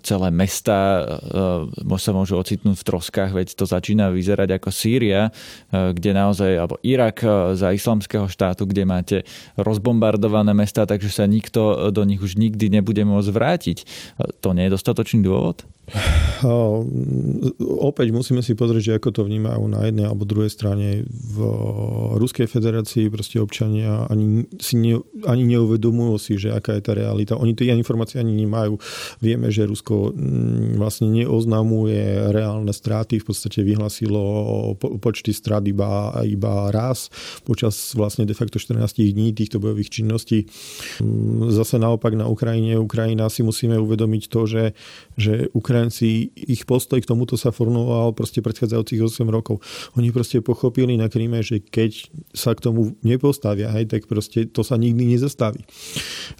celé 0.03 0.29
mesta 0.31 1.03
sa 1.99 2.11
môžu 2.15 2.39
ocitnúť 2.39 2.79
v 2.79 2.87
troskách, 2.87 3.35
veď 3.35 3.59
to 3.59 3.67
začína 3.67 4.07
vyzerať 4.07 4.55
ako 4.55 4.69
Sýria, 4.71 5.35
kde 5.67 6.15
naozaj, 6.15 6.51
alebo 6.55 6.79
Irak 6.79 7.27
za 7.59 7.75
islamského 7.75 8.31
štátu, 8.31 8.63
kde 8.63 8.87
máte 8.87 9.17
rozbombardované 9.59 10.55
mesta, 10.55 10.87
takže 10.87 11.11
sa 11.11 11.27
nikto 11.27 11.91
do 11.91 12.07
nich 12.07 12.23
už 12.23 12.39
nikdy 12.39 12.71
nebude 12.71 13.03
môcť 13.03 13.29
vrátiť. 13.35 13.77
To 14.39 14.55
nie 14.55 14.71
je 14.71 14.75
dostatočný 14.79 15.27
dôvod? 15.27 15.67
Opäť 17.89 18.07
musíme 18.13 18.45
si 18.45 18.53
pozrieť, 18.53 18.83
že 18.83 18.97
ako 19.01 19.09
to 19.11 19.21
vnímajú 19.25 19.63
na 19.67 19.89
jednej 19.89 20.05
alebo 20.05 20.27
druhej 20.27 20.51
strane. 20.51 21.03
V 21.09 21.37
Ruskej 22.19 22.47
federácii 22.47 23.11
proste 23.11 23.41
občania 23.41 24.05
ani, 24.07 24.45
si 24.61 24.77
ne, 24.77 25.01
ani 25.25 25.43
neuvedomujú 25.55 26.15
si, 26.21 26.33
že 26.37 26.53
aká 26.53 26.77
je 26.77 26.83
tá 26.85 26.93
realita. 26.93 27.39
Oni 27.39 27.57
tie 27.57 27.73
informácie 27.73 28.21
ani 28.21 28.45
nemajú. 28.45 28.77
Vieme, 29.19 29.49
že 29.49 29.67
Rusko 29.67 30.13
mm, 30.13 30.77
vlastne 30.77 31.09
neoznamuje 31.11 32.31
reálne 32.31 32.71
straty. 32.71 33.19
V 33.19 33.33
podstate 33.33 33.65
vyhlasilo 33.65 34.21
počty 34.77 35.33
strát 35.33 35.65
iba, 35.65 36.13
iba 36.23 36.69
raz 36.69 37.09
počas 37.43 37.95
vlastne 37.97 38.27
de 38.27 38.35
facto 38.35 38.61
14 38.61 38.99
dní 38.99 39.33
týchto 39.33 39.57
bojových 39.57 40.01
činností. 40.01 40.45
Mm, 41.01 41.49
zase 41.51 41.81
naopak 41.81 42.13
na 42.13 42.29
Ukrajine, 42.29 42.77
Ukrajina 42.77 43.31
si 43.31 43.41
musíme 43.41 43.79
uvedomiť 43.79 44.23
to, 44.29 44.41
že, 44.45 44.63
že 45.15 45.47
Ukrajina 45.55 45.78
Ukrajinci, 45.79 46.35
ich 46.35 46.67
postoj 46.67 46.99
k 46.99 47.07
tomuto 47.07 47.39
sa 47.39 47.55
formoval 47.55 48.11
proste 48.11 48.43
predchádzajúcich 48.43 48.99
8 48.99 49.31
rokov. 49.31 49.63
Oni 49.95 50.11
proste 50.11 50.43
pochopili 50.43 50.99
na 50.99 51.07
Kríme, 51.07 51.39
že 51.39 51.63
keď 51.63 52.11
sa 52.35 52.51
k 52.51 52.67
tomu 52.67 52.99
nepostavia, 52.99 53.71
hej, 53.71 53.87
tak 53.87 54.11
proste 54.11 54.43
to 54.51 54.59
sa 54.59 54.75
nikdy 54.75 55.15
nezastaví. 55.15 55.63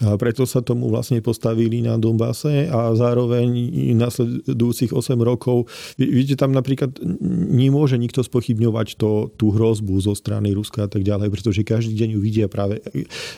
A 0.04 0.20
preto 0.20 0.44
sa 0.44 0.60
tomu 0.60 0.92
vlastne 0.92 1.24
postavili 1.24 1.80
na 1.80 1.96
Donbase 1.96 2.68
a 2.68 2.92
zároveň 3.00 3.48
nasledujúcich 3.96 4.92
8 4.92 5.16
rokov, 5.24 5.72
vidíte, 5.96 6.36
tam 6.44 6.52
napríklad 6.52 7.00
nemôže 7.48 7.96
nikto 7.96 8.20
spochybňovať 8.20 9.00
to, 9.00 9.32
tú 9.40 9.56
hrozbu 9.56 10.04
zo 10.04 10.12
strany 10.20 10.52
Ruska 10.52 10.84
a 10.84 10.90
tak 10.92 11.08
ďalej, 11.08 11.32
pretože 11.32 11.64
každý 11.64 11.96
deň 11.96 12.10
ju 12.16 12.20
vidia 12.20 12.48
práve 12.52 12.84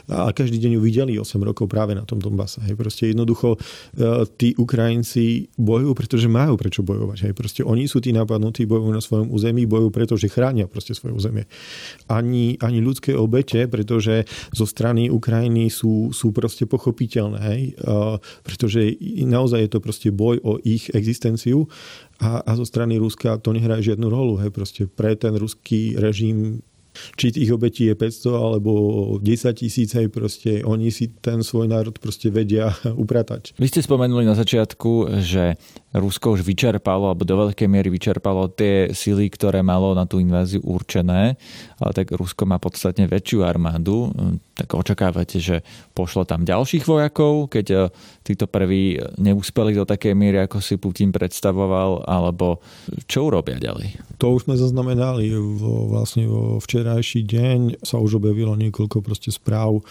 a 0.09 0.33
každý 0.33 0.57
deň 0.57 0.71
ju 0.77 0.81
videli 0.81 1.13
8 1.21 1.37
rokov 1.45 1.69
práve 1.69 1.93
na 1.93 2.09
tom 2.09 2.17
Donbase. 2.17 2.63
Hej. 2.65 2.73
Proste 2.73 3.13
jednoducho 3.13 3.53
e, 3.53 4.25
tí 4.39 4.57
Ukrajinci 4.57 5.51
bojujú 5.59 5.80
bojujú, 5.81 5.97
pretože 5.97 6.29
majú 6.29 6.53
prečo 6.61 6.85
bojovať. 6.85 7.17
Hej. 7.25 7.33
Proste 7.33 7.61
oni 7.65 7.89
sú 7.89 7.97
tí 7.97 8.13
napadnutí, 8.13 8.69
bojujú 8.69 8.93
na 8.93 9.01
svojom 9.01 9.33
území, 9.33 9.65
bojujú 9.65 9.89
preto, 9.89 10.13
že 10.13 10.29
chránia 10.29 10.69
proste 10.69 10.93
svoje 10.93 11.17
územie. 11.17 11.49
Ani, 12.05 12.61
ani 12.61 12.77
ľudské 12.77 13.17
obete, 13.17 13.65
pretože 13.65 14.29
zo 14.53 14.69
strany 14.69 15.09
Ukrajiny 15.09 15.73
sú, 15.73 16.13
sú 16.13 16.29
proste 16.29 16.69
pochopiteľné, 16.69 17.39
hej. 17.41 17.61
Pretože 18.45 18.93
naozaj 19.25 19.65
je 19.65 19.71
to 19.73 19.79
proste 19.81 20.09
boj 20.13 20.37
o 20.45 20.61
ich 20.61 20.93
existenciu 20.93 21.65
a, 22.21 22.45
a 22.45 22.51
zo 22.53 22.69
strany 22.69 23.01
Ruska 23.01 23.41
to 23.41 23.49
nehrá 23.49 23.81
žiadnu 23.81 24.05
rolu. 24.05 24.37
Hej. 24.37 24.53
Proste 24.53 24.81
pre 24.85 25.17
ten 25.17 25.33
ruský 25.33 25.97
režim 25.97 26.61
či 27.15 27.31
tých 27.31 27.49
obetí 27.51 27.87
je 27.87 27.95
500 27.95 28.35
alebo 28.35 28.71
10 29.19 29.61
tisíc, 29.61 29.91
hej, 29.95 30.11
proste 30.11 30.61
oni 30.63 30.91
si 30.91 31.11
ten 31.11 31.43
svoj 31.43 31.71
národ 31.71 31.95
proste 31.97 32.27
vedia 32.31 32.75
upratať. 33.03 33.55
Vy 33.57 33.67
ste 33.67 33.81
spomenuli 33.83 34.27
na 34.27 34.35
začiatku, 34.35 35.21
že 35.23 35.55
Rusko 35.91 36.39
už 36.39 36.47
vyčerpalo, 36.47 37.11
alebo 37.11 37.27
do 37.27 37.35
veľkej 37.47 37.67
miery 37.67 37.91
vyčerpalo 37.91 38.47
tie 38.47 38.95
sily, 38.95 39.27
ktoré 39.27 39.59
malo 39.59 39.91
na 39.91 40.07
tú 40.07 40.23
inváziu 40.23 40.63
určené, 40.63 41.35
ale 41.83 41.91
tak 41.91 42.15
Rusko 42.15 42.47
má 42.47 42.63
podstatne 42.63 43.11
väčšiu 43.11 43.43
armádu, 43.43 44.07
tak 44.55 44.71
očakávate, 44.71 45.41
že 45.43 45.65
pošlo 45.91 46.23
tam 46.23 46.47
ďalších 46.47 46.87
vojakov, 46.87 47.51
keď 47.51 47.65
eh, 47.73 47.81
títo 48.23 48.47
prví 48.47 49.03
neúspeli 49.19 49.75
do 49.75 49.83
takej 49.83 50.15
miery, 50.15 50.47
ako 50.47 50.63
si 50.63 50.79
Putin 50.79 51.11
predstavoval, 51.11 52.07
alebo 52.07 52.63
čo 53.09 53.27
urobia 53.27 53.59
ďalej? 53.59 53.99
To 54.23 54.37
už 54.37 54.47
sme 54.47 54.55
zaznamenali 54.55 55.33
vo, 55.35 55.91
vlastne 55.91 56.29
vo 56.29 56.61
včerajší 56.63 57.27
deň 57.27 57.59
sa 57.83 57.99
už 57.99 58.21
objavilo 58.21 58.55
niekoľko 58.55 59.03
proste 59.03 59.33
správ, 59.33 59.83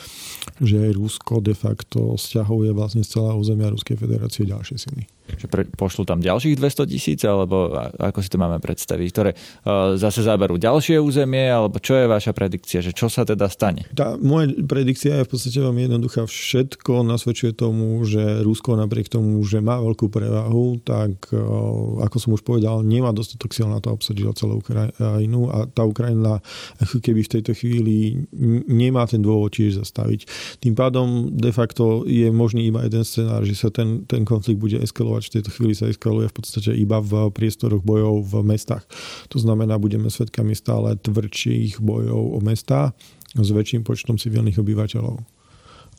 že 0.63 0.97
Rusko 0.97 1.45
de 1.45 1.53
facto 1.53 2.17
stiahuje 2.17 2.73
vlastne 2.73 3.05
z 3.05 3.21
celého 3.21 3.37
územia 3.37 3.69
Ruskej 3.69 4.01
federácie 4.01 4.49
ďalšie 4.49 4.79
sily. 4.81 5.20
Že 5.37 5.47
pre, 5.47 5.63
pošlu 5.69 6.03
tam 6.09 6.19
ďalších 6.25 6.57
200 6.59 6.91
tisíc, 6.91 7.21
alebo 7.23 7.71
ako 7.99 8.19
si 8.25 8.29
to 8.33 8.39
máme 8.41 8.59
predstaviť, 8.59 9.09
ktoré 9.13 9.31
uh, 9.37 9.95
zase 9.95 10.25
záberú 10.25 10.57
ďalšie 10.57 10.99
územie, 10.99 11.47
alebo 11.51 11.79
čo 11.79 11.95
je 11.95 12.07
vaša 12.09 12.33
predikcia, 12.33 12.81
že 12.83 12.91
čo 12.97 13.07
sa 13.07 13.23
teda 13.23 13.47
stane? 13.47 13.87
Tá 13.95 14.17
moja 14.19 14.51
predikcia 14.65 15.21
je 15.21 15.27
v 15.27 15.31
podstate 15.31 15.59
veľmi 15.61 15.87
jednoduchá. 15.87 16.27
Všetko 16.27 17.07
nasvedčuje 17.07 17.53
tomu, 17.55 18.03
že 18.09 18.43
Rusko 18.43 18.75
napriek 18.75 19.13
tomu, 19.13 19.39
že 19.47 19.63
má 19.63 19.79
veľkú 19.79 20.11
prevahu, 20.11 20.83
tak 20.83 21.31
uh, 21.35 22.03
ako 22.03 22.17
som 22.17 22.31
už 22.35 22.43
povedal, 22.43 22.83
nemá 22.83 23.13
dostatok 23.15 23.53
sil 23.55 23.69
na 23.71 23.79
to 23.79 23.93
obsadiť 23.93 24.33
celú 24.35 24.63
Ukrajinu 24.63 25.51
a 25.51 25.67
tá 25.67 25.83
Ukrajina 25.85 26.39
ako 26.81 27.03
keby 27.03 27.21
v 27.27 27.33
tejto 27.39 27.53
chvíli 27.57 28.25
nemá 28.69 29.05
ten 29.05 29.21
dôvod 29.21 29.53
tiež 29.53 29.83
zastaviť. 29.83 30.27
Tým 30.63 30.75
pádom 30.77 31.33
de 31.35 31.53
facto 31.53 32.05
je 32.07 32.29
možný 32.33 32.71
iba 32.71 32.85
jeden 32.87 33.05
scenár, 33.05 33.43
že 33.45 33.57
sa 33.57 33.69
ten, 33.69 34.07
ten 34.07 34.25
konflikt 34.25 34.61
bude 34.61 34.79
eskalovať 34.81 35.20
eskalovať. 35.21 35.29
V 35.29 35.35
tejto 35.37 35.51
chvíli 35.53 35.75
sa 35.77 35.87
eskaluje 35.89 36.27
v 36.29 36.37
podstate 36.37 36.71
iba 36.73 36.99
v 37.01 37.29
priestoroch 37.31 37.85
bojov 37.85 38.25
v 38.25 38.35
mestách. 38.45 38.85
To 39.29 39.39
znamená, 39.39 39.77
budeme 39.77 40.09
svetkami 40.09 40.57
stále 40.57 40.97
tvrdších 40.97 41.81
bojov 41.81 42.37
o 42.37 42.39
mestá 42.41 42.97
s 43.37 43.49
väčším 43.53 43.85
počtom 43.87 44.17
civilných 44.19 44.59
obyvateľov 44.59 45.40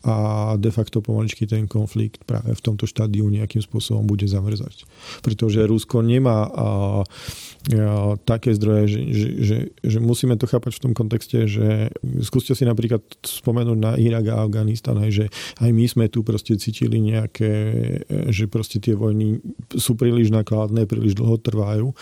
a 0.01 0.58
de 0.58 0.72
facto 0.74 0.98
pomaličky 1.01 1.46
ten 1.46 1.70
konflikt 1.70 2.25
práve 2.25 2.58
v 2.58 2.62
tomto 2.62 2.89
štádiu 2.89 3.29
nejakým 3.29 3.62
spôsobom 3.62 4.10
bude 4.10 4.25
zamrzať. 4.25 4.89
Pretože 5.22 5.70
Rusko 5.70 6.01
nemá 6.01 6.50
a, 6.50 6.50
a, 6.50 6.70
také 8.25 8.58
zdroje, 8.58 8.84
že, 8.89 9.01
že, 9.13 9.27
že, 9.38 9.58
že 9.86 9.98
musíme 10.01 10.34
to 10.41 10.50
chápať 10.50 10.81
v 10.81 10.84
tom 10.89 10.93
kontexte, 10.98 11.46
že 11.46 11.93
skúste 12.25 12.58
si 12.58 12.65
napríklad 12.65 13.05
spomenúť 13.22 13.77
na 13.77 13.93
Irak 14.01 14.34
a 14.34 14.41
Afganistan, 14.41 14.98
že 15.13 15.29
aj 15.62 15.70
my 15.70 15.86
sme 15.86 16.05
tu 16.10 16.25
proste 16.25 16.58
cítili 16.58 16.98
nejaké, 16.98 17.53
že 18.34 18.50
proste 18.50 18.81
tie 18.81 18.98
vojny 18.98 19.38
sú 19.77 19.93
príliš 19.93 20.34
nakladné, 20.34 20.89
príliš 20.89 21.13
dlho 21.13 21.38
trvajú 21.38 21.93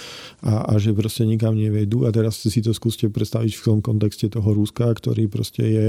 a, 0.47 0.71
a 0.71 0.73
že 0.79 0.95
proste 0.95 1.27
nikam 1.27 1.51
nevedú 1.51 2.07
a 2.07 2.15
teraz 2.15 2.39
si 2.39 2.59
to 2.63 2.71
skúste 2.71 3.11
predstaviť 3.11 3.59
v 3.59 3.63
tom 3.65 3.79
kontexte 3.83 4.31
toho 4.31 4.55
Ruska, 4.55 4.87
ktorý 4.95 5.27
proste 5.27 5.67
je, 5.67 5.87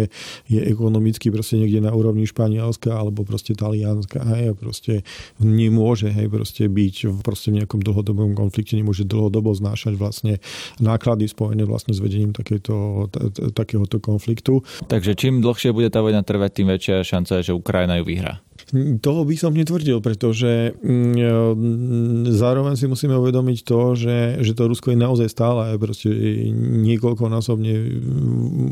je 0.50 0.61
ekonomicky 0.67 1.31
proste 1.31 1.55
niekde 1.55 1.79
na 1.79 1.95
úrovni 2.00 2.25
Španielska 2.25 2.90
alebo 2.90 3.23
proste 3.23 3.52
Talianska, 3.52 4.25
hej, 4.35 4.57
proste 4.57 5.04
nemôže, 5.38 6.09
hej, 6.09 6.33
proste 6.33 6.66
byť 6.66 7.23
proste 7.23 7.52
v 7.52 7.62
nejakom 7.62 7.85
dlhodobom 7.85 8.33
konflikte, 8.33 8.75
nemôže 8.75 9.04
dlhodobo 9.04 9.52
znášať 9.52 9.95
vlastne 10.00 10.40
náklady 10.80 11.28
spojené 11.28 11.69
vlastne 11.69 11.92
s 11.92 12.00
vedením 12.00 12.33
takéto, 12.33 13.07
takéhoto 13.52 14.00
konfliktu. 14.00 14.64
Takže 14.88 15.14
čím 15.14 15.45
dlhšie 15.45 15.76
bude 15.76 15.92
tá 15.92 16.00
vojna 16.00 16.25
trvať, 16.25 16.50
tým 16.50 16.69
väčšia 16.73 16.97
šanca 17.04 17.33
je, 17.40 17.52
že 17.52 17.57
Ukrajina 17.57 18.00
ju 18.00 18.04
vyhrá. 18.09 18.40
Toho 19.03 19.27
by 19.27 19.35
som 19.35 19.50
netvrdil, 19.50 19.99
pretože 19.99 20.77
mm, 20.79 22.31
zároveň 22.31 22.79
si 22.79 22.87
musíme 22.87 23.19
uvedomiť 23.19 23.59
to, 23.67 23.81
že, 23.99 24.19
že 24.47 24.53
to 24.55 24.71
Rusko 24.71 24.95
je 24.95 24.99
naozaj 24.99 25.29
stále 25.31 25.75
proste 25.77 26.09
niekoľkonásobne 26.87 27.73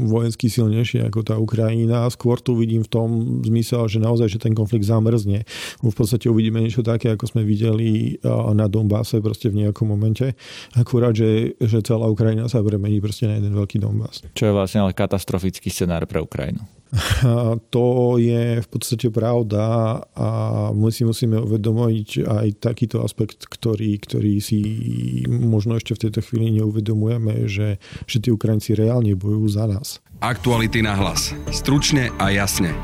vojensky 0.06 0.46
silnejšie 0.46 1.02
ako 1.10 1.20
tá 1.26 1.34
Ukrajina. 1.36 2.06
Skôr 2.14 2.38
tu 2.38 2.54
vidím 2.54 2.86
v 2.86 2.90
tom 2.90 3.08
zmysel, 3.42 3.90
že 3.90 3.98
naozaj, 3.98 4.30
že 4.30 4.38
ten 4.38 4.54
konflikt 4.54 4.86
zamrzne. 4.86 5.42
V 5.82 5.94
podstate 5.94 6.30
uvidíme 6.30 6.62
niečo 6.62 6.86
také, 6.86 7.12
ako 7.12 7.26
sme 7.26 7.42
videli 7.42 8.22
na 8.54 8.70
Donbase 8.70 9.18
proste 9.18 9.50
v 9.50 9.66
nejakom 9.66 9.90
momente. 9.90 10.38
Akurát, 10.78 11.12
že, 11.12 11.58
že 11.58 11.82
celá 11.82 12.06
Ukrajina 12.06 12.46
sa 12.46 12.62
premení 12.62 13.02
proste 13.02 13.26
na 13.26 13.36
jeden 13.36 13.54
veľký 13.56 13.82
Donbass. 13.82 14.22
Čo 14.32 14.50
je 14.50 14.52
vlastne 14.54 14.86
ale 14.86 14.94
katastrofický 14.94 15.68
scenár 15.72 16.06
pre 16.06 16.22
Ukrajinu. 16.22 16.77
To 17.74 18.16
je 18.16 18.64
v 18.64 18.68
podstate 18.68 19.12
pravda 19.12 19.62
a 20.16 20.28
my 20.72 20.88
si 20.88 21.04
musíme 21.04 21.36
uvedomiť 21.40 22.24
aj 22.24 22.48
takýto 22.64 23.04
aspekt, 23.04 23.44
ktorý, 23.44 24.00
ktorý 24.00 24.40
si 24.40 24.60
možno 25.28 25.76
ešte 25.76 25.94
v 25.94 26.02
tejto 26.08 26.20
chvíli 26.24 26.58
neuvedomujeme, 26.60 27.44
že, 27.46 27.76
že 28.08 28.16
tí 28.22 28.32
Ukrajinci 28.32 28.72
reálne 28.72 29.12
bojujú 29.12 29.46
za 29.52 29.64
nás. 29.68 30.00
Aktuality 30.18 30.82
na 30.82 30.98
hlas. 30.98 31.36
Stručne 31.52 32.10
a 32.18 32.34
jasne. 32.34 32.74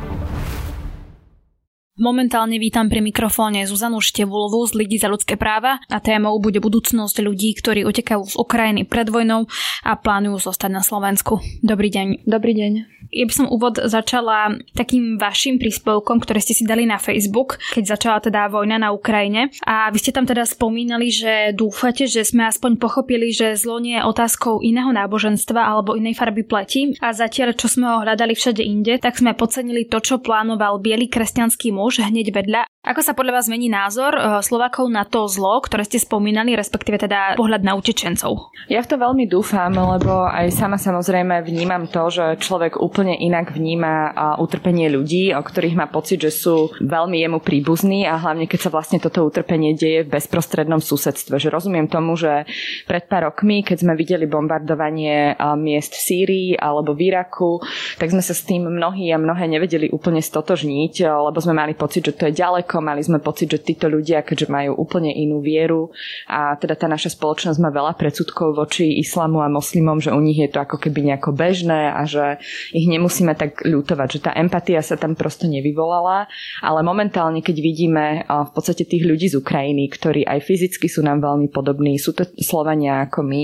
Momentálne 1.95 2.59
vítam 2.59 2.91
pri 2.91 2.99
mikrofóne 2.99 3.63
Zuzanu 3.71 4.03
Števulovú 4.03 4.67
z 4.67 4.83
Ligy 4.83 4.99
za 4.99 5.07
ľudské 5.07 5.39
práva 5.39 5.79
a 5.87 6.03
témou 6.03 6.35
bude 6.43 6.59
budúcnosť 6.59 7.23
ľudí, 7.23 7.55
ktorí 7.55 7.87
utekajú 7.87 8.23
z 8.27 8.35
Ukrajiny 8.35 8.83
pred 8.83 9.07
vojnou 9.07 9.47
a 9.87 9.95
plánujú 9.95 10.43
zostať 10.43 10.75
na 10.75 10.83
Slovensku. 10.83 11.39
Dobrý 11.63 11.95
deň. 11.95 12.27
Dobrý 12.27 12.51
deň. 12.59 12.73
Ja 13.15 13.31
by 13.31 13.35
som 13.35 13.47
úvod 13.47 13.79
začala 13.79 14.59
takým 14.75 15.23
vašim 15.23 15.63
príspevkom, 15.63 16.19
ktoré 16.19 16.43
ste 16.43 16.59
si 16.59 16.67
dali 16.67 16.83
na 16.83 16.99
Facebook, 16.99 17.63
keď 17.71 17.95
začala 17.95 18.19
teda 18.19 18.51
vojna 18.51 18.83
na 18.83 18.91
Ukrajine. 18.91 19.55
A 19.63 19.87
vy 19.95 20.03
ste 20.03 20.11
tam 20.11 20.27
teda 20.27 20.43
spomínali, 20.43 21.15
že 21.15 21.55
dúfate, 21.55 22.11
že 22.11 22.27
sme 22.27 22.51
aspoň 22.51 22.83
pochopili, 22.83 23.31
že 23.31 23.55
zlo 23.55 23.79
nie 23.79 24.03
je 24.03 24.03
otázkou 24.03 24.59
iného 24.67 24.91
náboženstva 24.91 25.63
alebo 25.63 25.95
inej 25.95 26.19
farby 26.19 26.43
pleti. 26.43 26.99
A 26.99 27.15
zatiaľ, 27.15 27.55
čo 27.55 27.71
sme 27.71 27.87
ho 27.87 28.03
hľadali 28.03 28.35
všade 28.35 28.67
inde, 28.67 28.99
tak 28.99 29.15
sme 29.15 29.39
podcenili 29.39 29.87
to, 29.87 30.03
čo 30.03 30.19
plánoval 30.19 30.83
biely 30.83 31.07
kresťanský 31.07 31.71
muž 31.71 32.03
hneď 32.03 32.35
vedľa 32.35 32.67
ako 32.85 33.01
sa 33.01 33.17
podľa 33.17 33.41
vás 33.41 33.49
zmení 33.49 33.73
názor 33.73 34.13
eh, 34.13 34.45
Slovakov 34.45 34.93
na 34.93 35.09
to 35.09 35.25
zlo, 35.25 35.65
ktoré 35.65 35.89
ste 35.89 35.97
spomínali, 35.97 36.53
respektíve 36.53 37.01
teda 37.01 37.33
pohľad 37.33 37.65
na 37.65 37.81
utečencov? 37.81 38.53
Ja 38.69 38.85
v 38.85 38.91
to 38.93 38.97
veľmi 39.01 39.25
dúfam, 39.25 39.73
lebo 39.73 40.29
aj 40.29 40.53
sama 40.53 40.77
samozrejme 40.77 41.41
vnímam 41.49 41.89
to, 41.89 42.13
že 42.13 42.45
človek 42.45 42.77
úplne 42.77 43.04
inak 43.13 43.53
vníma 43.53 44.17
utrpenie 44.41 44.89
ľudí, 44.89 45.37
o 45.37 45.45
ktorých 45.45 45.77
má 45.77 45.93
pocit, 45.93 46.25
že 46.25 46.33
sú 46.33 46.73
veľmi 46.81 47.21
jemu 47.21 47.45
príbuzní 47.45 48.09
a 48.09 48.17
hlavne 48.17 48.49
keď 48.49 48.61
sa 48.65 48.71
vlastne 48.73 48.97
toto 48.97 49.21
utrpenie 49.21 49.77
deje 49.77 50.09
v 50.09 50.13
bezprostrednom 50.17 50.81
susedstve. 50.81 51.37
Že 51.37 51.53
rozumiem 51.53 51.93
tomu, 51.93 52.17
že 52.17 52.49
pred 52.89 53.05
pár 53.05 53.29
rokmi, 53.29 53.61
keď 53.61 53.85
sme 53.85 53.93
videli 53.93 54.25
bombardovanie 54.25 55.37
miest 55.61 55.93
v 55.93 56.01
Sýrii 56.01 56.49
alebo 56.57 56.97
v 56.97 57.13
Iraku, 57.13 57.61
tak 58.01 58.09
sme 58.09 58.25
sa 58.25 58.33
s 58.33 58.49
tým 58.49 58.65
mnohí 58.65 59.13
a 59.13 59.21
mnohé 59.21 59.45
nevedeli 59.45 59.93
úplne 59.93 60.25
stotožniť, 60.25 61.05
lebo 61.05 61.39
sme 61.43 61.53
mali 61.53 61.77
pocit, 61.77 62.07
že 62.09 62.17
to 62.17 62.31
je 62.31 62.39
ďaleko. 62.39 62.81
Mali 62.81 63.03
sme 63.03 63.19
pocit, 63.19 63.51
že 63.51 63.61
títo 63.61 63.91
ľudia, 63.91 64.23
keďže 64.23 64.49
majú 64.49 64.79
úplne 64.79 65.11
inú 65.11 65.43
vieru 65.43 65.91
a 66.31 66.55
teda 66.55 66.79
tá 66.79 66.87
naša 66.87 67.13
spoločnosť 67.19 67.59
má 67.59 67.75
veľa 67.75 67.99
predsudkov 67.99 68.55
voči 68.55 69.03
islamu 69.03 69.43
a 69.43 69.51
moslimom, 69.51 69.99
že 69.99 70.15
u 70.15 70.21
nich 70.23 70.39
je 70.39 70.53
to 70.53 70.63
ako 70.63 70.79
keby 70.79 71.11
nejako 71.11 71.35
bežné 71.35 71.91
a 71.91 72.07
že 72.07 72.39
ich 72.71 72.84
nemusíme 72.89 73.33
tak 73.37 73.65
ľutovať, 73.65 74.09
že 74.09 74.21
tá 74.25 74.31
empatia 74.37 74.85
sa 74.85 74.99
tam 74.99 75.17
prosto 75.17 75.49
nevyvolala, 75.49 76.27
ale 76.61 76.81
momentálne, 76.85 77.41
keď 77.41 77.57
vidíme 77.61 78.05
v 78.27 78.51
podstate 78.51 78.85
tých 78.85 79.05
ľudí 79.07 79.31
z 79.31 79.39
Ukrajiny, 79.41 79.89
ktorí 79.93 80.23
aj 80.25 80.45
fyzicky 80.45 80.87
sú 80.89 81.05
nám 81.05 81.25
veľmi 81.25 81.49
podobní, 81.49 81.97
sú 81.97 82.13
to 82.13 82.29
Slovania 82.41 83.07
ako 83.07 83.25
my, 83.25 83.43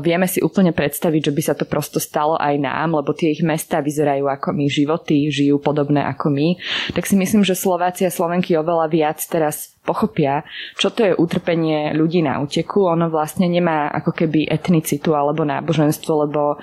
vieme 0.00 0.26
si 0.26 0.40
úplne 0.40 0.74
predstaviť, 0.76 1.30
že 1.30 1.34
by 1.34 1.42
sa 1.42 1.54
to 1.54 1.64
prosto 1.68 2.00
stalo 2.02 2.36
aj 2.36 2.56
nám, 2.60 2.96
lebo 2.98 3.12
tie 3.16 3.32
ich 3.32 3.44
mesta 3.44 3.84
vyzerajú 3.84 4.26
ako 4.28 4.52
my, 4.52 4.66
životy 4.68 5.28
žijú 5.28 5.60
podobné 5.62 6.04
ako 6.06 6.32
my, 6.32 6.56
tak 6.92 7.08
si 7.08 7.14
myslím, 7.18 7.42
že 7.44 7.58
Slováci 7.58 8.04
a 8.06 8.14
Slovenky 8.14 8.56
oveľa 8.56 8.86
viac 8.92 9.18
teraz 9.26 9.76
pochopia, 9.86 10.42
čo 10.74 10.90
to 10.90 11.06
je 11.06 11.14
utrpenie 11.14 11.94
ľudí 11.94 12.18
na 12.18 12.42
úteku. 12.42 12.90
Ono 12.90 13.06
vlastne 13.06 13.46
nemá 13.46 13.86
ako 13.94 14.18
keby 14.18 14.50
etnicitu 14.50 15.14
alebo 15.14 15.46
náboženstvo, 15.46 16.26
lebo 16.26 16.58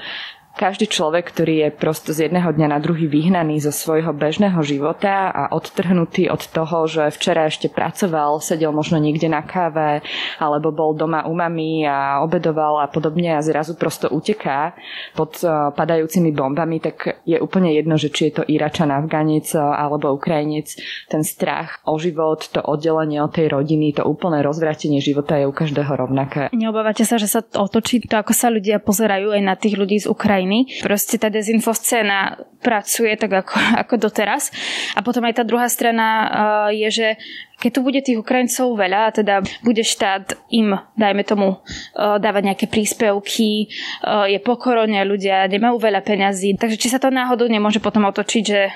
každý 0.53 0.86
človek, 0.86 1.33
ktorý 1.33 1.65
je 1.65 1.69
prosto 1.74 2.13
z 2.13 2.29
jedného 2.29 2.53
dňa 2.53 2.67
na 2.69 2.77
druhý 2.77 3.10
vyhnaný 3.10 3.57
zo 3.57 3.74
svojho 3.74 4.13
bežného 4.13 4.62
života 4.62 5.33
a 5.33 5.50
odtrhnutý 5.50 6.29
od 6.29 6.45
toho, 6.45 6.86
že 6.86 7.10
včera 7.10 7.50
ešte 7.50 7.74
pracoval, 7.74 8.38
sedel 8.38 8.69
možno 8.69 9.01
niekde 9.01 9.33
na 9.33 9.41
káve 9.41 10.05
alebo 10.38 10.69
bol 10.69 10.93
doma 10.93 11.25
u 11.25 11.33
mami 11.33 11.89
a 11.89 12.22
obedoval 12.22 12.86
a 12.86 12.88
podobne 12.88 13.33
a 13.33 13.41
zrazu 13.41 13.74
prosto 13.74 14.13
uteká 14.13 14.77
pod 15.17 15.41
eh, 15.41 15.50
padajúcimi 15.74 16.29
bombami, 16.29 16.77
tak 16.77 17.25
je 17.25 17.41
úplne 17.41 17.74
jedno, 17.74 17.98
že 17.98 18.13
či 18.13 18.29
je 18.29 18.33
to 18.38 18.43
Iračan, 18.45 18.93
Afganec 18.93 19.50
eh, 19.57 19.60
alebo 19.60 20.13
Ukrajinec. 20.13 20.77
Ten 21.10 21.25
strach 21.25 21.81
o 21.89 21.98
život, 21.98 22.45
to 22.53 22.62
oddelenie 22.62 23.17
od 23.25 23.33
tej 23.33 23.50
rodiny, 23.50 23.98
to 23.98 24.05
úplné 24.05 24.45
rozvratenie 24.45 25.01
života 25.01 25.33
je 25.33 25.50
u 25.50 25.53
každého 25.53 25.89
rovnaké. 25.98 26.53
Neobávate 26.53 27.01
sa, 27.10 27.17
že 27.17 27.25
sa 27.25 27.41
otočí 27.41 28.05
to, 28.05 28.22
ako 28.22 28.38
sa 28.38 28.53
ľudia 28.53 28.77
pozerajú 28.77 29.33
aj 29.33 29.41
na 29.41 29.57
tých 29.57 29.74
ľudí 29.81 29.98
z 29.98 30.07
Ukrajiny? 30.13 30.43
Krajiny. 30.44 30.84
Proste 30.84 31.16
tá 31.16 31.32
dezinfoscéna 31.32 32.44
pracuje 32.60 33.16
tak 33.16 33.32
ako, 33.32 33.56
ako 33.88 33.94
doteraz. 33.98 34.52
A 34.96 35.00
potom 35.02 35.24
aj 35.24 35.40
tá 35.40 35.44
druhá 35.48 35.68
strana 35.72 36.08
uh, 36.08 36.70
je, 36.76 36.90
že 36.92 37.08
keď 37.64 37.72
tu 37.72 37.80
bude 37.80 38.00
tých 38.04 38.20
Ukrajincov 38.20 38.76
veľa, 38.76 39.16
teda 39.16 39.40
bude 39.64 39.88
štát 39.88 40.36
im, 40.52 40.76
dajme 41.00 41.24
tomu, 41.24 41.64
uh, 41.64 42.20
dávať 42.20 42.44
nejaké 42.52 42.66
príspevky, 42.68 43.72
uh, 44.04 44.28
je 44.28 44.40
po 44.44 44.60
korone, 44.60 45.00
ľudia 45.08 45.48
nemajú 45.48 45.80
veľa 45.80 46.04
peňazí, 46.04 46.60
takže 46.60 46.76
či 46.76 46.92
sa 46.92 47.00
to 47.00 47.08
náhodou 47.08 47.48
nemôže 47.48 47.80
potom 47.80 48.04
otočiť, 48.12 48.44
že 48.44 48.68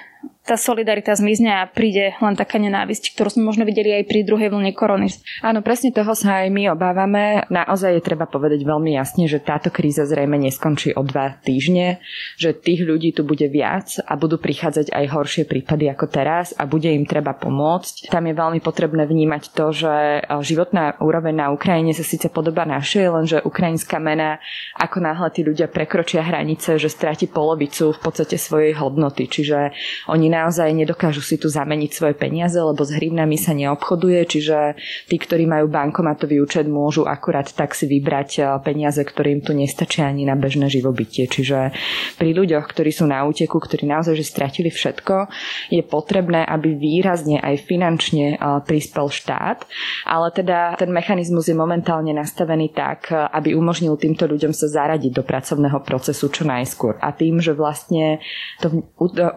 tá 0.48 0.56
solidarita 0.56 1.12
zmizne 1.12 1.60
a 1.60 1.68
príde 1.68 2.16
len 2.24 2.36
taká 2.40 2.56
nenávisť, 2.56 3.12
ktorú 3.12 3.36
sme 3.36 3.44
možno 3.44 3.68
videli 3.68 3.92
aj 4.00 4.08
pri 4.08 4.24
druhej 4.24 4.48
vlne 4.48 4.72
korony. 4.72 5.12
Áno, 5.44 5.60
presne 5.60 5.92
toho 5.92 6.16
sa 6.16 6.48
aj 6.48 6.48
my 6.48 6.72
obávame. 6.72 7.44
Naozaj 7.52 8.00
je 8.00 8.08
treba 8.08 8.24
povedať 8.24 8.64
veľmi 8.64 8.96
jasne, 8.96 9.28
že 9.28 9.44
táto 9.44 9.68
kríza 9.68 10.08
zrejme 10.08 10.40
neskončí 10.40 10.96
o 10.96 11.04
dva 11.04 11.36
týždne, 11.44 12.00
že 12.40 12.56
tých 12.56 12.88
ľudí 12.88 13.12
tu 13.12 13.28
bude 13.28 13.44
viac 13.52 14.00
a 14.08 14.16
budú 14.16 14.40
prichádzať 14.40 14.96
aj 14.96 15.06
horšie 15.12 15.44
prípady 15.44 15.92
ako 15.92 16.08
teraz 16.08 16.56
a 16.56 16.64
bude 16.64 16.88
im 16.88 17.04
treba 17.04 17.36
pomôcť. 17.36 18.08
Tam 18.08 18.24
je 18.24 18.32
veľmi 18.32 18.64
potrebné 18.64 19.04
vnímať 19.04 19.52
to, 19.52 19.76
že 19.76 20.24
e, 20.24 20.32
životná 20.40 20.96
úroveň 21.04 21.36
na 21.36 21.48
Ukrajine 21.52 21.92
sa 21.92 22.08
síce 22.08 22.32
podobá 22.32 22.64
našej, 22.64 23.06
lenže 23.12 23.38
ukrajinská 23.44 24.00
mena, 24.00 24.40
ako 24.80 25.04
náhle 25.04 25.28
tí 25.36 25.44
ľudia 25.44 25.68
prekročia 25.68 26.24
hranice, 26.24 26.80
že 26.80 26.88
stráti 26.88 27.28
polovicu 27.28 27.92
v 27.92 28.00
podstate 28.00 28.40
svojej 28.40 28.78
hodnoty. 28.78 29.28
Čiže 29.28 29.76
oni 30.08 30.37
naozaj 30.38 30.70
nedokážu 30.70 31.26
si 31.26 31.42
tu 31.42 31.50
zameniť 31.50 31.90
svoje 31.90 32.14
peniaze, 32.14 32.62
lebo 32.62 32.86
s 32.86 32.94
hrivnami 32.94 33.34
sa 33.42 33.58
neobchoduje, 33.58 34.22
čiže 34.30 34.78
tí, 35.10 35.18
ktorí 35.18 35.50
majú 35.50 35.66
bankomatový 35.66 36.38
účet, 36.38 36.70
môžu 36.70 37.10
akurát 37.10 37.50
tak 37.50 37.74
si 37.74 37.90
vybrať 37.90 38.30
eh, 38.38 38.46
peniaze, 38.62 39.02
ktorým 39.02 39.42
tu 39.42 39.58
nestačia 39.58 40.06
ani 40.06 40.30
na 40.30 40.38
bežné 40.38 40.70
živobytie. 40.70 41.26
Čiže 41.26 41.74
pri 42.22 42.30
ľuďoch, 42.38 42.70
ktorí 42.70 42.94
sú 42.94 43.10
na 43.10 43.26
úteku, 43.26 43.58
ktorí 43.58 43.90
naozaj 43.90 44.14
že 44.14 44.26
stratili 44.28 44.70
všetko, 44.70 45.32
je 45.74 45.82
potrebné, 45.82 46.46
aby 46.46 46.78
výrazne 46.78 47.42
aj 47.42 47.66
finančne 47.66 48.36
eh, 48.36 48.40
prispel 48.62 49.10
štát, 49.10 49.66
ale 50.06 50.28
teda 50.30 50.78
ten 50.78 50.94
mechanizmus 50.94 51.50
je 51.50 51.58
momentálne 51.58 52.14
nastavený 52.14 52.76
tak, 52.76 53.10
eh, 53.10 53.18
aby 53.34 53.58
umožnil 53.58 53.98
týmto 53.98 54.30
ľuďom 54.30 54.54
sa 54.54 54.70
zaradiť 54.70 55.12
do 55.16 55.24
pracovného 55.24 55.80
procesu 55.82 56.28
čo 56.28 56.44
najskôr. 56.44 57.00
A 57.00 57.16
tým, 57.16 57.40
že 57.40 57.56
vlastne 57.56 58.20
to 58.60 58.84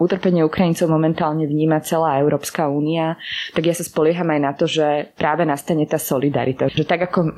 utrpenie 0.03 0.43
Ukrajincov 0.43 0.90
momentálne 0.91 1.47
vníma 1.47 1.79
celá 1.79 2.19
Európska 2.19 2.67
únia, 2.67 3.15
tak 3.55 3.71
ja 3.71 3.73
sa 3.73 3.87
spolieham 3.87 4.27
aj 4.27 4.39
na 4.43 4.51
to, 4.51 4.67
že 4.67 5.15
práve 5.15 5.47
nastane 5.47 5.87
tá 5.87 5.95
solidarita. 5.95 6.67
Že 6.67 6.83
tak 6.83 7.07
ako 7.07 7.31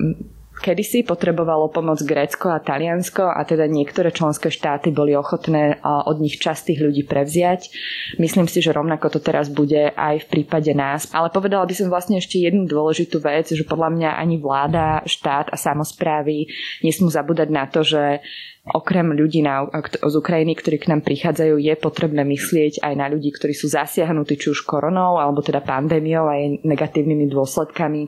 kedysi 0.62 1.02
potrebovalo 1.04 1.72
pomoc 1.74 2.00
Grécko 2.06 2.54
a 2.54 2.62
Taliansko 2.62 3.26
a 3.26 3.42
teda 3.44 3.66
niektoré 3.66 4.14
členské 4.14 4.54
štáty 4.54 4.94
boli 4.94 5.18
ochotné 5.18 5.82
od 5.84 6.18
nich 6.22 6.38
časť 6.38 6.72
tých 6.72 6.80
ľudí 6.84 7.04
prevziať. 7.08 7.74
Myslím 8.22 8.46
si, 8.46 8.62
že 8.62 8.76
rovnako 8.76 9.18
to 9.18 9.20
teraz 9.20 9.50
bude 9.50 9.92
aj 9.94 10.24
v 10.24 10.30
prípade 10.30 10.72
nás. 10.78 11.10
Ale 11.12 11.34
povedala 11.34 11.66
by 11.66 11.74
som 11.74 11.90
vlastne 11.90 12.22
ešte 12.22 12.40
jednu 12.40 12.70
dôležitú 12.70 13.18
vec, 13.20 13.50
že 13.50 13.66
podľa 13.66 13.90
mňa 13.94 14.10
ani 14.20 14.38
vláda, 14.38 15.02
štát 15.04 15.50
a 15.50 15.58
samozprávy 15.58 16.48
nesmú 16.86 17.10
zabúdať 17.10 17.50
na 17.50 17.66
to, 17.66 17.82
že 17.82 18.22
okrem 18.64 19.12
ľudí 19.12 19.44
na, 19.44 19.68
z 20.00 20.16
Ukrajiny, 20.16 20.56
ktorí 20.56 20.80
k 20.80 20.90
nám 20.96 21.04
prichádzajú, 21.04 21.60
je 21.60 21.76
potrebné 21.76 22.24
myslieť 22.24 22.80
aj 22.80 22.94
na 22.96 23.12
ľudí, 23.12 23.36
ktorí 23.36 23.52
sú 23.52 23.68
zasiahnutí 23.68 24.40
či 24.40 24.56
už 24.56 24.64
koronou 24.64 25.20
alebo 25.20 25.44
teda 25.44 25.60
pandémiou 25.60 26.32
a 26.32 26.40
jej 26.40 26.64
negatívnymi 26.64 27.28
dôsledkami 27.28 28.08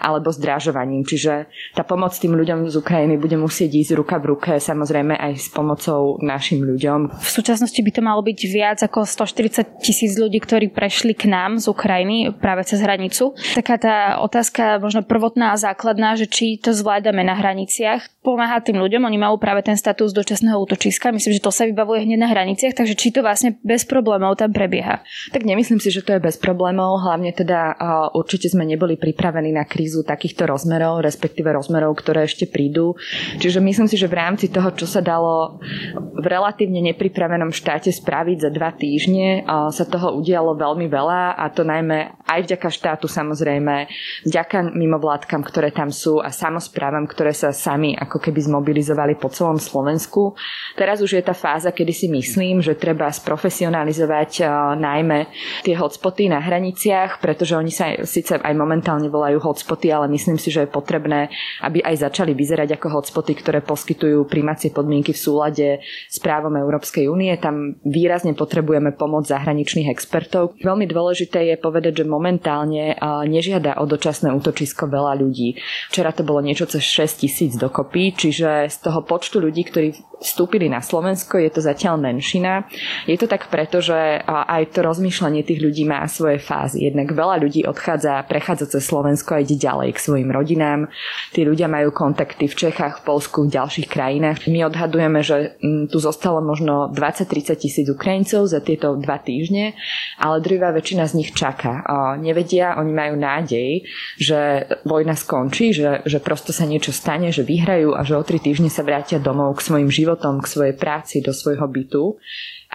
alebo 0.00 0.28
zdražovaním. 0.30 1.02
Čiže 1.06 1.48
tá 1.72 1.82
pomoc 1.82 2.12
tým 2.16 2.36
ľuďom 2.36 2.68
z 2.68 2.74
Ukrajiny 2.76 3.16
bude 3.16 3.36
musieť 3.40 3.70
ísť 3.72 3.92
ruka 3.96 4.16
v 4.20 4.36
ruke 4.36 4.52
samozrejme 4.58 5.16
aj 5.16 5.32
s 5.38 5.48
pomocou 5.52 6.18
našim 6.20 6.60
ľuďom. 6.66 7.16
V 7.16 7.30
súčasnosti 7.30 7.78
by 7.78 7.90
to 7.94 8.02
malo 8.02 8.20
byť 8.20 8.38
viac 8.50 8.78
ako 8.82 9.06
140 9.06 9.78
tisíc 9.80 10.18
ľudí, 10.18 10.42
ktorí 10.42 10.72
prešli 10.72 11.14
k 11.14 11.30
nám 11.30 11.62
z 11.62 11.70
Ukrajiny 11.70 12.34
práve 12.34 12.66
cez 12.66 12.82
hranicu. 12.82 13.32
Taká 13.54 13.76
tá 13.78 13.96
otázka 14.18 14.82
možno 14.82 15.06
prvotná 15.06 15.54
a 15.54 15.60
základná, 15.60 16.18
že 16.18 16.26
či 16.26 16.58
to 16.58 16.74
zvládame 16.74 17.22
na 17.22 17.38
hraniciach. 17.38 18.26
Pomáha 18.26 18.58
tým 18.58 18.82
ľuďom, 18.82 19.06
oni 19.06 19.18
majú 19.22 19.38
práve 19.38 19.62
ten 19.62 19.78
status 19.78 20.10
dočasného 20.10 20.58
útočiska. 20.58 21.14
Myslím, 21.14 21.38
že 21.38 21.44
to 21.44 21.54
sa 21.54 21.62
vybavuje 21.62 22.02
hneď 22.02 22.18
na 22.18 22.28
hraniciach, 22.34 22.74
takže 22.74 22.98
či 22.98 23.14
to 23.14 23.22
vlastne 23.22 23.54
bez 23.62 23.86
problémov 23.86 24.34
tam 24.34 24.50
prebieha. 24.50 25.06
Tak 25.30 25.46
nemyslím 25.46 25.78
si, 25.78 25.94
že 25.94 26.02
to 26.02 26.18
je 26.18 26.20
bez 26.20 26.34
problémov, 26.34 27.06
hlavne 27.06 27.30
teda 27.30 27.78
uh, 27.78 28.18
určite 28.18 28.50
sme 28.50 28.66
neboli 28.66 28.98
pripravení 28.98 29.54
na 29.54 29.62
krízu 29.62 29.85
krízu 29.86 30.02
takýchto 30.02 30.50
rozmerov, 30.50 30.98
respektíve 30.98 31.46
rozmerov, 31.54 31.94
ktoré 32.02 32.26
ešte 32.26 32.50
prídu. 32.50 32.98
Čiže 33.38 33.62
myslím 33.62 33.86
si, 33.86 33.94
že 33.94 34.10
v 34.10 34.18
rámci 34.18 34.50
toho, 34.50 34.74
čo 34.74 34.82
sa 34.82 34.98
dalo 34.98 35.62
v 35.94 36.26
relatívne 36.26 36.82
nepripravenom 36.90 37.54
štáte 37.54 37.94
spraviť 37.94 38.42
za 38.42 38.50
dva 38.50 38.74
týždne, 38.74 39.46
sa 39.46 39.84
toho 39.86 40.18
udialo 40.18 40.58
veľmi 40.58 40.90
veľa 40.90 41.38
a 41.38 41.46
to 41.54 41.62
najmä 41.62 42.18
aj 42.26 42.50
vďaka 42.50 42.66
štátu 42.66 43.06
samozrejme, 43.06 43.86
vďaka 44.26 44.74
mimovládkam, 44.74 45.46
ktoré 45.46 45.70
tam 45.70 45.94
sú 45.94 46.18
a 46.18 46.34
samozprávam, 46.34 47.06
ktoré 47.06 47.30
sa 47.30 47.54
sami 47.54 47.94
ako 47.94 48.18
keby 48.18 48.42
zmobilizovali 48.42 49.14
po 49.14 49.30
celom 49.30 49.62
Slovensku. 49.62 50.34
Teraz 50.74 50.98
už 50.98 51.14
je 51.14 51.22
tá 51.22 51.30
fáza, 51.30 51.70
kedy 51.70 51.94
si 51.94 52.10
myslím, 52.10 52.58
že 52.58 52.74
treba 52.74 53.06
sprofesionalizovať 53.06 54.42
najmä 54.82 55.30
tie 55.62 55.78
hotspoty 55.78 56.26
na 56.26 56.42
hraniciach, 56.42 57.22
pretože 57.22 57.54
oni 57.54 57.70
sa 57.70 57.94
síce 58.02 58.34
aj 58.34 58.54
momentálne 58.58 59.06
volajú 59.06 59.38
hotspoty, 59.38 59.75
hotspoty, 59.76 59.92
ale 59.92 60.08
myslím 60.08 60.40
si, 60.40 60.48
že 60.48 60.64
je 60.64 60.72
potrebné, 60.72 61.28
aby 61.60 61.84
aj 61.84 62.08
začali 62.08 62.32
vyzerať 62.32 62.80
ako 62.80 62.88
hotspoty, 62.96 63.36
ktoré 63.36 63.60
poskytujú 63.60 64.24
primacie 64.24 64.72
podmienky 64.72 65.12
v 65.12 65.20
súlade 65.20 65.68
s 66.08 66.16
právom 66.16 66.56
Európskej 66.56 67.12
únie. 67.12 67.36
Tam 67.36 67.76
výrazne 67.84 68.32
potrebujeme 68.32 68.96
pomoc 68.96 69.28
zahraničných 69.28 69.92
expertov. 69.92 70.56
Veľmi 70.64 70.88
dôležité 70.88 71.52
je 71.52 71.60
povedať, 71.60 72.00
že 72.00 72.08
momentálne 72.08 72.96
nežiada 73.28 73.76
o 73.76 73.84
dočasné 73.84 74.32
útočisko 74.32 74.88
veľa 74.88 75.20
ľudí. 75.20 75.60
Včera 75.92 76.16
to 76.16 76.24
bolo 76.24 76.40
niečo 76.40 76.64
cez 76.64 76.80
6 76.80 77.28
tisíc 77.28 77.52
dokopy, 77.60 78.16
čiže 78.16 78.72
z 78.72 78.76
toho 78.80 79.04
počtu 79.04 79.44
ľudí, 79.44 79.68
ktorí 79.68 79.92
vstúpili 80.16 80.72
na 80.72 80.80
Slovensko, 80.80 81.36
je 81.36 81.52
to 81.52 81.60
zatiaľ 81.60 82.00
menšina. 82.00 82.64
Je 83.04 83.20
to 83.20 83.28
tak 83.28 83.52
preto, 83.52 83.84
že 83.84 84.24
aj 84.24 84.72
to 84.72 84.80
rozmýšľanie 84.80 85.44
tých 85.44 85.60
ľudí 85.60 85.84
má 85.84 86.00
svoje 86.08 86.40
fázy. 86.40 86.88
Jednak 86.88 87.12
veľa 87.12 87.36
ľudí 87.36 87.68
odchádza, 87.68 88.24
prechádza 88.24 88.72
cez 88.72 88.88
Slovensko 88.88 89.36
a 89.36 89.44
ide 89.44 89.60
ďalej 89.66 89.98
k 89.98 90.02
svojim 90.02 90.30
rodinám. 90.30 90.86
Tí 91.34 91.42
ľudia 91.42 91.66
majú 91.66 91.90
kontakty 91.90 92.46
v 92.46 92.54
Čechách, 92.54 93.02
v 93.02 93.04
Polsku, 93.10 93.50
v 93.50 93.54
ďalších 93.58 93.90
krajinách. 93.90 94.46
My 94.46 94.62
odhadujeme, 94.70 95.20
že 95.26 95.58
mm, 95.58 95.90
tu 95.90 95.98
zostalo 95.98 96.38
možno 96.38 96.94
20-30 96.94 97.58
tisíc 97.58 97.86
Ukrajincov 97.90 98.46
za 98.46 98.62
tieto 98.62 98.94
dva 98.94 99.18
týždne, 99.18 99.74
ale 100.22 100.38
druhá 100.38 100.70
väčšina 100.70 101.10
z 101.10 101.16
nich 101.18 101.30
čaká. 101.34 101.82
Nevedia, 102.22 102.78
oni 102.78 102.92
majú 102.94 103.14
nádej, 103.18 103.82
že 104.16 104.70
vojna 104.86 105.18
skončí, 105.18 105.74
že, 105.74 106.06
že 106.06 106.22
prosto 106.22 106.54
sa 106.54 106.62
niečo 106.68 106.94
stane, 106.94 107.34
že 107.34 107.42
vyhrajú 107.42 107.92
a 107.96 108.06
že 108.06 108.14
o 108.14 108.22
tri 108.22 108.38
týždne 108.38 108.70
sa 108.70 108.86
vrátia 108.86 109.18
domov 109.18 109.58
k 109.58 109.66
svojim 109.66 109.90
životom, 109.90 110.38
k 110.38 110.46
svojej 110.46 110.74
práci, 110.78 111.18
do 111.24 111.34
svojho 111.34 111.66
bytu, 111.66 112.20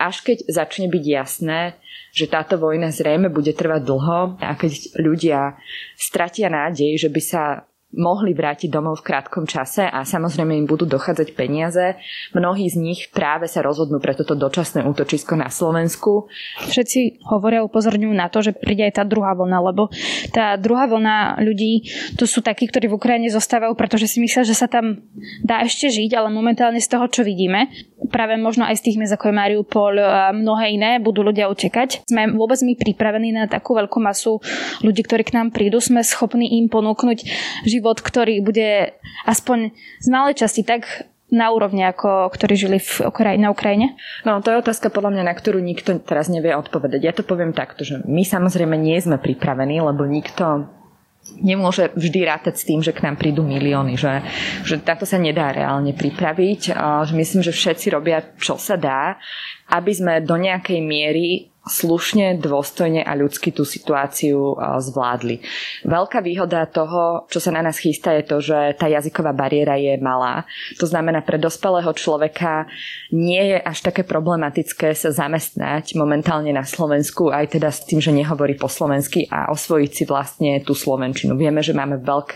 až 0.02 0.26
keď 0.26 0.50
začne 0.50 0.90
byť 0.90 1.04
jasné, 1.06 1.78
že 2.10 2.26
táto 2.26 2.58
vojna 2.58 2.90
zrejme 2.90 3.30
bude 3.30 3.54
trvať 3.54 3.82
dlho 3.86 4.42
a 4.42 4.52
keď 4.58 4.98
ľudia 4.98 5.56
stratia 5.94 6.50
nádej, 6.50 6.98
že 6.98 7.10
by 7.14 7.22
sa 7.22 7.70
mohli 7.92 8.32
vrátiť 8.32 8.72
domov 8.72 9.04
v 9.04 9.12
krátkom 9.12 9.44
čase 9.44 9.84
a 9.84 10.08
samozrejme 10.08 10.56
im 10.56 10.68
budú 10.68 10.88
dochádzať 10.88 11.36
peniaze. 11.36 12.00
Mnohí 12.32 12.72
z 12.72 12.80
nich 12.80 13.12
práve 13.12 13.52
sa 13.52 13.60
rozhodnú 13.60 14.00
pre 14.00 14.16
toto 14.16 14.36
dočasné 14.36 14.88
útočisko 14.88 15.36
na 15.36 15.52
Slovensku. 15.52 16.32
Všetci 16.72 17.28
hovoria, 17.28 17.68
upozorňujú 17.68 18.14
na 18.16 18.32
to, 18.32 18.40
že 18.40 18.56
príde 18.56 18.88
aj 18.88 19.00
tá 19.00 19.04
druhá 19.04 19.36
vlna, 19.36 19.60
lebo 19.72 19.92
tá 20.32 20.56
druhá 20.56 20.88
vlna 20.88 21.44
ľudí, 21.44 21.92
to 22.16 22.24
sú 22.24 22.40
takí, 22.40 22.68
ktorí 22.72 22.88
v 22.88 22.96
Ukrajine 22.96 23.28
zostávajú, 23.28 23.76
pretože 23.76 24.08
si 24.08 24.24
myslia, 24.24 24.48
že 24.48 24.56
sa 24.56 24.72
tam 24.72 25.04
dá 25.44 25.64
ešte 25.68 25.92
žiť, 25.92 26.16
ale 26.16 26.32
momentálne 26.32 26.80
z 26.80 26.88
toho, 26.88 27.12
čo 27.12 27.28
vidíme, 27.28 27.68
práve 28.08 28.40
možno 28.40 28.68
aj 28.68 28.80
z 28.80 28.92
tých 28.92 28.98
miest 29.00 29.16
ako 29.16 29.32
je 29.32 29.36
Mariupol 29.36 29.94
a 30.00 30.32
mnohé 30.32 30.76
iné, 30.76 30.92
budú 31.00 31.24
ľudia 31.24 31.52
utekať. 31.52 32.08
Sme 32.08 32.32
vôbec 32.34 32.60
my 32.64 32.74
pripravení 32.80 33.36
na 33.36 33.46
takú 33.52 33.76
veľkú 33.76 34.00
masu 34.00 34.40
ľudí, 34.82 35.04
ktorí 35.04 35.28
k 35.28 35.36
nám 35.36 35.52
prídu, 35.52 35.84
sme 35.84 36.04
schopní 36.04 36.60
im 36.60 36.72
ponúknuť 36.72 37.20
život, 37.82 37.98
ktorý 37.98 38.46
bude 38.46 38.94
aspoň 39.26 39.74
z 39.98 40.08
malej 40.14 40.38
časti 40.38 40.62
tak 40.62 41.10
na 41.34 41.50
úrovni, 41.50 41.82
ako 41.82 42.30
ktorí 42.30 42.54
žili 42.54 42.78
v 42.78 43.10
Ukraj- 43.10 43.42
na 43.42 43.50
Ukrajine? 43.50 43.98
No, 44.22 44.38
to 44.46 44.54
je 44.54 44.62
otázka 44.62 44.94
podľa 44.94 45.18
mňa, 45.18 45.24
na 45.26 45.34
ktorú 45.34 45.58
nikto 45.58 45.98
teraz 45.98 46.30
nevie 46.30 46.54
odpovedať. 46.54 47.02
Ja 47.02 47.16
to 47.16 47.26
poviem 47.26 47.58
takto, 47.58 47.82
že 47.82 48.06
my 48.06 48.22
samozrejme 48.22 48.78
nie 48.78 49.02
sme 49.02 49.18
pripravení, 49.18 49.82
lebo 49.82 50.06
nikto 50.06 50.70
nemôže 51.38 51.94
vždy 51.94 52.20
rátať 52.26 52.60
s 52.60 52.68
tým, 52.68 52.82
že 52.82 52.92
k 52.92 53.06
nám 53.06 53.16
prídu 53.16 53.46
milióny, 53.46 53.94
že, 53.96 54.26
že 54.66 54.82
táto 54.82 55.06
sa 55.06 55.22
nedá 55.22 55.54
reálne 55.54 55.94
pripraviť. 55.96 56.76
Myslím, 57.16 57.42
že 57.46 57.56
všetci 57.56 57.94
robia, 57.94 58.26
čo 58.38 58.60
sa 58.60 58.76
dá, 58.76 59.16
aby 59.72 59.92
sme 59.94 60.14
do 60.20 60.36
nejakej 60.36 60.82
miery 60.84 61.51
slušne, 61.62 62.42
dôstojne 62.42 63.06
a 63.06 63.14
ľudsky 63.14 63.54
tú 63.54 63.62
situáciu 63.62 64.58
zvládli. 64.82 65.46
Veľká 65.86 66.18
výhoda 66.26 66.66
toho, 66.66 67.30
čo 67.30 67.38
sa 67.38 67.54
na 67.54 67.62
nás 67.62 67.78
chystá, 67.78 68.18
je 68.18 68.26
to, 68.26 68.42
že 68.42 68.82
tá 68.82 68.90
jazyková 68.90 69.30
bariéra 69.30 69.78
je 69.78 69.94
malá. 70.02 70.50
To 70.82 70.90
znamená, 70.90 71.22
pre 71.22 71.38
dospelého 71.38 71.94
človeka 71.94 72.66
nie 73.14 73.54
je 73.54 73.58
až 73.62 73.78
také 73.86 74.02
problematické 74.02 74.98
sa 74.98 75.14
zamestnať 75.14 75.94
momentálne 75.94 76.50
na 76.50 76.66
Slovensku, 76.66 77.30
aj 77.30 77.54
teda 77.54 77.70
s 77.70 77.86
tým, 77.86 78.02
že 78.02 78.10
nehovorí 78.10 78.58
po 78.58 78.66
slovensky 78.66 79.30
a 79.30 79.54
osvojiť 79.54 79.92
si 79.94 80.04
vlastne 80.10 80.66
tú 80.66 80.74
slovenčinu. 80.74 81.38
Vieme, 81.38 81.62
že 81.62 81.78
máme 81.78 82.02
veľk, 82.02 82.30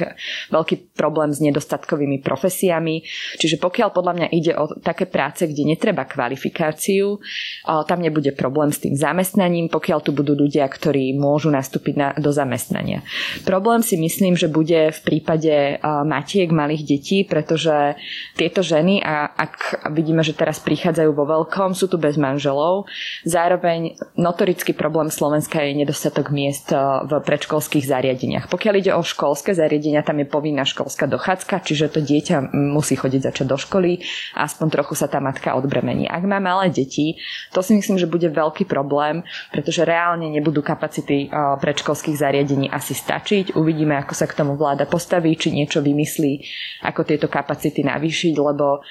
veľký 0.53 0.93
problém 0.93 1.33
s 1.33 1.41
nedostatkovými 1.41 2.21
profesiami, 2.21 3.01
čiže 3.41 3.57
pokiaľ 3.57 3.89
podľa 3.89 4.13
mňa 4.21 4.27
ide 4.37 4.53
o 4.53 4.69
také 4.85 5.09
práce, 5.09 5.49
kde 5.49 5.65
netreba 5.65 6.05
kvalifikáciu, 6.05 7.17
tam 7.65 8.05
nebude 8.05 8.29
problém 8.37 8.69
s 8.69 8.85
tým 8.85 8.93
zamestnaním 8.93 9.14
zamestnaním, 9.15 9.71
pokiaľ 9.71 10.03
tu 10.03 10.11
budú 10.11 10.35
ľudia, 10.35 10.67
ktorí 10.67 11.15
môžu 11.15 11.47
nastúpiť 11.47 11.95
na, 11.95 12.11
do 12.19 12.35
zamestnania. 12.35 12.99
Problém 13.47 13.79
si 13.79 13.95
myslím, 13.95 14.35
že 14.35 14.51
bude 14.51 14.91
v 14.91 14.99
prípade 14.99 15.79
matiek 15.85 16.51
malých 16.51 16.83
detí, 16.83 17.23
pretože 17.23 17.95
tieto 18.35 18.59
ženy, 18.59 18.99
a 18.99 19.31
ak 19.31 19.87
vidíme, 19.95 20.19
že 20.19 20.35
teraz 20.35 20.59
prichádzajú 20.59 21.15
vo 21.15 21.23
veľkom, 21.23 21.71
sú 21.71 21.87
tu 21.87 21.95
bez 21.95 22.19
manželov. 22.19 22.91
Zároveň 23.23 23.95
notorický 24.19 24.75
problém 24.75 25.07
Slovenska 25.07 25.63
je 25.63 25.79
nedostatok 25.79 26.35
miest 26.35 26.75
v 27.07 27.11
predškolských 27.23 27.87
zariadeniach. 27.87 28.51
Pokiaľ 28.51 28.73
ide 28.83 28.91
o 28.91 28.99
školské 28.99 29.55
zariadenia, 29.55 30.03
tam 30.03 30.19
je 30.19 30.27
povinná 30.27 30.67
školská 30.67 31.07
dochádzka, 31.07 31.63
čiže 31.63 31.95
to 31.95 32.03
dieťa 32.03 32.51
musí 32.51 32.99
chodiť 32.99 33.31
začať 33.31 33.45
do 33.47 33.55
školy 33.55 34.03
aspoň 34.33 34.67
trochu 34.73 34.97
sa 34.97 35.05
tá 35.05 35.21
matka 35.21 35.53
odbremení. 35.53 36.09
Ak 36.09 36.25
má 36.25 36.41
malé 36.41 36.73
deti, 36.73 37.21
to 37.53 37.61
si 37.61 37.77
myslím, 37.77 38.01
že 38.01 38.09
bude 38.09 38.25
veľký 38.25 38.65
problém 38.65 39.04
problém, 39.05 39.21
pretože 39.53 39.85
reálne 39.85 40.27
nebudú 40.33 40.65
kapacity 40.65 41.29
predškolských 41.61 42.17
zariadení 42.17 42.67
asi 42.71 42.97
stačiť. 42.97 43.53
Uvidíme, 43.53 43.97
ako 44.01 44.13
sa 44.17 44.25
k 44.25 44.37
tomu 44.37 44.57
vláda 44.57 44.89
postaví, 44.89 45.37
či 45.37 45.53
niečo 45.53 45.85
vymyslí, 45.85 46.41
ako 46.81 47.05
tieto 47.05 47.27
kapacity 47.29 47.85
navýšiť, 47.85 48.33
lebo 48.33 48.81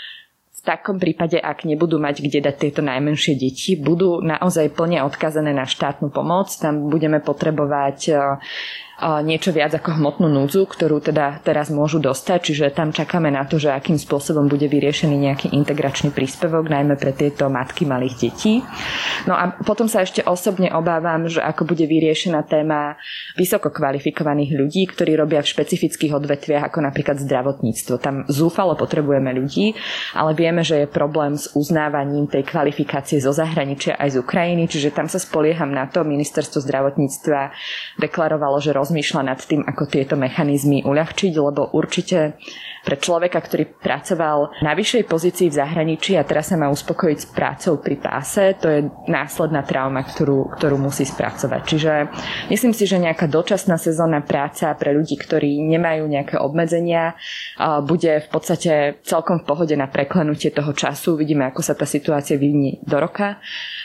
v 0.54 0.60
takom 0.64 0.96
prípade, 0.96 1.36
ak 1.36 1.68
nebudú 1.68 2.00
mať 2.00 2.24
kde 2.24 2.48
dať 2.48 2.56
tieto 2.56 2.80
najmenšie 2.80 3.36
deti, 3.36 3.76
budú 3.76 4.24
naozaj 4.24 4.72
plne 4.72 5.04
odkazané 5.04 5.52
na 5.52 5.68
štátnu 5.68 6.08
pomoc. 6.08 6.48
Tam 6.56 6.88
budeme 6.88 7.20
potrebovať 7.20 8.16
niečo 9.02 9.50
viac 9.50 9.74
ako 9.74 9.98
hmotnú 9.98 10.30
núdzu, 10.30 10.70
ktorú 10.70 11.02
teda 11.02 11.42
teraz 11.42 11.66
môžu 11.68 11.98
dostať, 11.98 12.38
čiže 12.50 12.74
tam 12.74 12.94
čakáme 12.94 13.26
na 13.26 13.42
to, 13.42 13.58
že 13.58 13.74
akým 13.74 13.98
spôsobom 13.98 14.46
bude 14.46 14.70
vyriešený 14.70 15.16
nejaký 15.18 15.46
integračný 15.50 16.14
príspevok, 16.14 16.70
najmä 16.70 16.94
pre 16.94 17.10
tieto 17.10 17.50
matky 17.50 17.84
malých 17.90 18.14
detí. 18.22 18.62
No 19.26 19.34
a 19.34 19.50
potom 19.50 19.90
sa 19.90 20.06
ešte 20.06 20.22
osobne 20.22 20.70
obávam, 20.70 21.26
že 21.26 21.42
ako 21.42 21.66
bude 21.74 21.90
vyriešená 21.90 22.46
téma 22.46 22.94
vysoko 23.34 23.74
kvalifikovaných 23.74 24.54
ľudí, 24.54 24.86
ktorí 24.86 25.18
robia 25.18 25.42
v 25.42 25.50
špecifických 25.50 26.14
odvetviach, 26.14 26.70
ako 26.70 26.78
napríklad 26.86 27.18
zdravotníctvo. 27.18 27.94
Tam 27.98 28.22
zúfalo 28.30 28.78
potrebujeme 28.78 29.34
ľudí, 29.34 29.74
ale 30.14 30.38
vieme, 30.38 30.62
že 30.62 30.86
je 30.86 30.88
problém 30.88 31.34
s 31.34 31.50
uznávaním 31.58 32.30
tej 32.30 32.46
kvalifikácie 32.46 33.18
zo 33.18 33.34
zahraničia 33.34 33.98
aj 33.98 34.14
z 34.14 34.16
Ukrajiny, 34.22 34.70
čiže 34.70 34.94
tam 34.94 35.10
sa 35.10 35.18
spolieham 35.18 35.74
na 35.74 35.90
to. 35.90 36.06
Ministerstvo 36.06 36.62
zdravotníctva 36.62 37.50
deklarovalo, 37.98 38.62
že 38.62 38.70
rozmýšľa 38.84 39.22
nad 39.24 39.40
tým, 39.40 39.64
ako 39.64 39.88
tieto 39.88 40.14
mechanizmy 40.20 40.84
uľahčiť, 40.84 41.32
lebo 41.32 41.72
určite 41.72 42.36
pre 42.84 43.00
človeka, 43.00 43.40
ktorý 43.40 43.80
pracoval 43.80 44.60
na 44.60 44.76
vyššej 44.76 45.04
pozícii 45.08 45.48
v 45.48 45.58
zahraničí 45.58 46.20
a 46.20 46.28
teraz 46.28 46.52
sa 46.52 46.60
má 46.60 46.68
uspokojiť 46.68 47.18
s 47.18 47.28
prácou 47.32 47.80
pri 47.80 47.96
páse, 47.96 48.54
to 48.60 48.68
je 48.68 48.80
následná 49.08 49.64
trauma, 49.64 50.04
ktorú, 50.04 50.52
ktorú 50.60 50.76
musí 50.76 51.08
spracovať. 51.08 51.60
Čiže 51.64 51.92
myslím 52.52 52.76
si, 52.76 52.84
že 52.84 53.00
nejaká 53.00 53.24
dočasná 53.24 53.80
sezónna 53.80 54.20
práca 54.20 54.76
pre 54.76 54.92
ľudí, 54.92 55.16
ktorí 55.16 55.64
nemajú 55.64 56.04
nejaké 56.04 56.36
obmedzenia, 56.36 57.16
bude 57.88 58.20
v 58.20 58.28
podstate 58.28 59.00
celkom 59.00 59.40
v 59.40 59.48
pohode 59.48 59.74
na 59.74 59.88
preklenutie 59.88 60.52
toho 60.52 60.76
času. 60.76 61.16
Vidíme, 61.16 61.48
ako 61.48 61.64
sa 61.64 61.72
tá 61.72 61.88
situácia 61.88 62.36
vyvinie 62.36 62.84
do 62.84 63.00
roka 63.00 63.40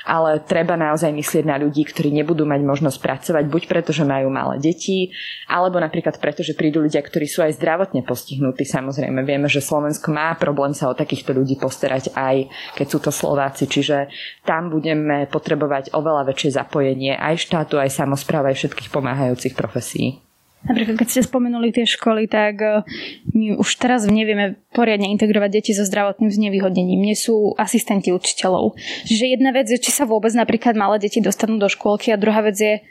ale 0.10 0.42
treba 0.42 0.74
naozaj 0.74 1.14
myslieť 1.14 1.46
na 1.46 1.62
ľudí, 1.62 1.86
ktorí 1.86 2.10
nebudú 2.10 2.42
mať 2.42 2.66
možnosť 2.66 2.98
pracovať, 2.98 3.44
buď 3.46 3.64
preto, 3.70 3.94
že 3.94 4.10
majú 4.10 4.34
malé 4.34 4.58
deti, 4.58 5.14
alebo 5.46 5.78
napríklad 5.78 6.18
preto, 6.18 6.42
že 6.42 6.58
prídu 6.58 6.82
ľudia, 6.82 7.06
ktorí 7.06 7.30
sú 7.30 7.46
aj 7.46 7.54
zdravotne 7.62 8.02
postihnutí. 8.02 8.66
Samozrejme, 8.66 8.88
vieme, 9.23 9.47
že 9.52 9.62
Slovensko 9.62 10.10
má 10.10 10.34
problém 10.36 10.73
sa 10.73 10.89
o 10.89 10.97
takýchto 10.97 11.36
ľudí 11.36 11.60
postarať 11.60 12.13
aj 12.17 12.49
keď 12.75 12.88
sú 12.88 12.97
to 12.99 13.12
Slováci, 13.12 13.67
čiže 13.69 14.10
tam 14.47 14.71
budeme 14.71 15.28
potrebovať 15.30 15.91
oveľa 15.93 16.30
väčšie 16.32 16.58
zapojenie 16.58 17.15
aj 17.15 17.49
štátu, 17.49 17.78
aj 17.78 17.91
samozpráva, 17.91 18.52
aj 18.52 18.65
všetkých 18.65 18.89
pomáhajúcich 18.89 19.54
profesí. 19.54 20.19
Napríklad, 20.60 20.99
keď 20.99 21.08
ste 21.08 21.21
spomenuli 21.23 21.71
tie 21.71 21.88
školy, 21.88 22.28
tak 22.28 22.60
e, 22.60 22.84
my 23.32 23.56
už 23.56 23.80
teraz 23.80 24.04
nevieme 24.04 24.60
poriadne 24.75 25.08
integrovať 25.15 25.49
deti 25.56 25.71
so 25.71 25.88
zdravotným 25.88 26.28
znevýhodnením. 26.28 26.99
Nie 26.99 27.15
sú 27.15 27.56
asistenti 27.56 28.12
učiteľov. 28.12 28.75
Čiže 29.08 29.39
jedna 29.39 29.56
vec 29.56 29.71
je, 29.71 29.80
či 29.80 29.95
sa 29.95 30.04
vôbec 30.04 30.36
napríklad 30.36 30.75
malé 30.75 30.99
deti 30.99 31.23
dostanú 31.23 31.56
do 31.56 31.71
škôlky 31.71 32.12
a 32.12 32.19
druhá 32.19 32.43
vec 32.43 32.60
je 32.60 32.84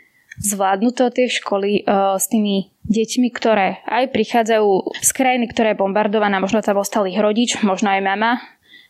zvládnuť 0.42 0.94
to 0.94 1.06
tie 1.14 1.26
školy 1.30 1.82
uh, 1.82 2.16
s 2.18 2.30
tými 2.30 2.70
deťmi, 2.88 3.28
ktoré 3.30 3.84
aj 3.84 4.10
prichádzajú 4.10 4.68
z 4.96 5.10
krajiny, 5.12 5.46
ktorá 5.52 5.76
je 5.76 5.80
bombardovaná, 5.80 6.40
možno 6.40 6.64
tam 6.64 6.80
ostal 6.80 7.04
ich 7.04 7.20
rodič, 7.20 7.60
možno 7.60 7.92
aj 7.92 8.00
mama, 8.00 8.40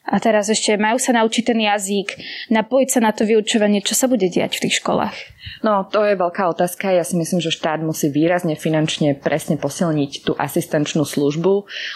a 0.09 0.17
teraz 0.19 0.49
ešte 0.49 0.81
majú 0.81 0.97
sa 0.97 1.13
naučiť 1.13 1.45
ten 1.45 1.61
jazyk, 1.61 2.09
napojiť 2.49 2.89
sa 2.89 3.01
na 3.05 3.13
to 3.13 3.29
vyučovanie, 3.29 3.85
čo 3.85 3.93
sa 3.93 4.09
bude 4.09 4.25
diať 4.33 4.57
v 4.57 4.63
tých 4.69 4.81
školách? 4.81 5.37
No, 5.59 5.83
to 5.91 6.07
je 6.07 6.15
veľká 6.15 6.55
otázka. 6.55 6.95
Ja 6.95 7.03
si 7.03 7.19
myslím, 7.19 7.43
že 7.43 7.51
štát 7.51 7.83
musí 7.83 8.13
výrazne 8.13 8.55
finančne 8.55 9.19
presne 9.19 9.59
posilniť 9.59 10.23
tú 10.23 10.39
asistenčnú 10.39 11.03
službu, 11.03 11.53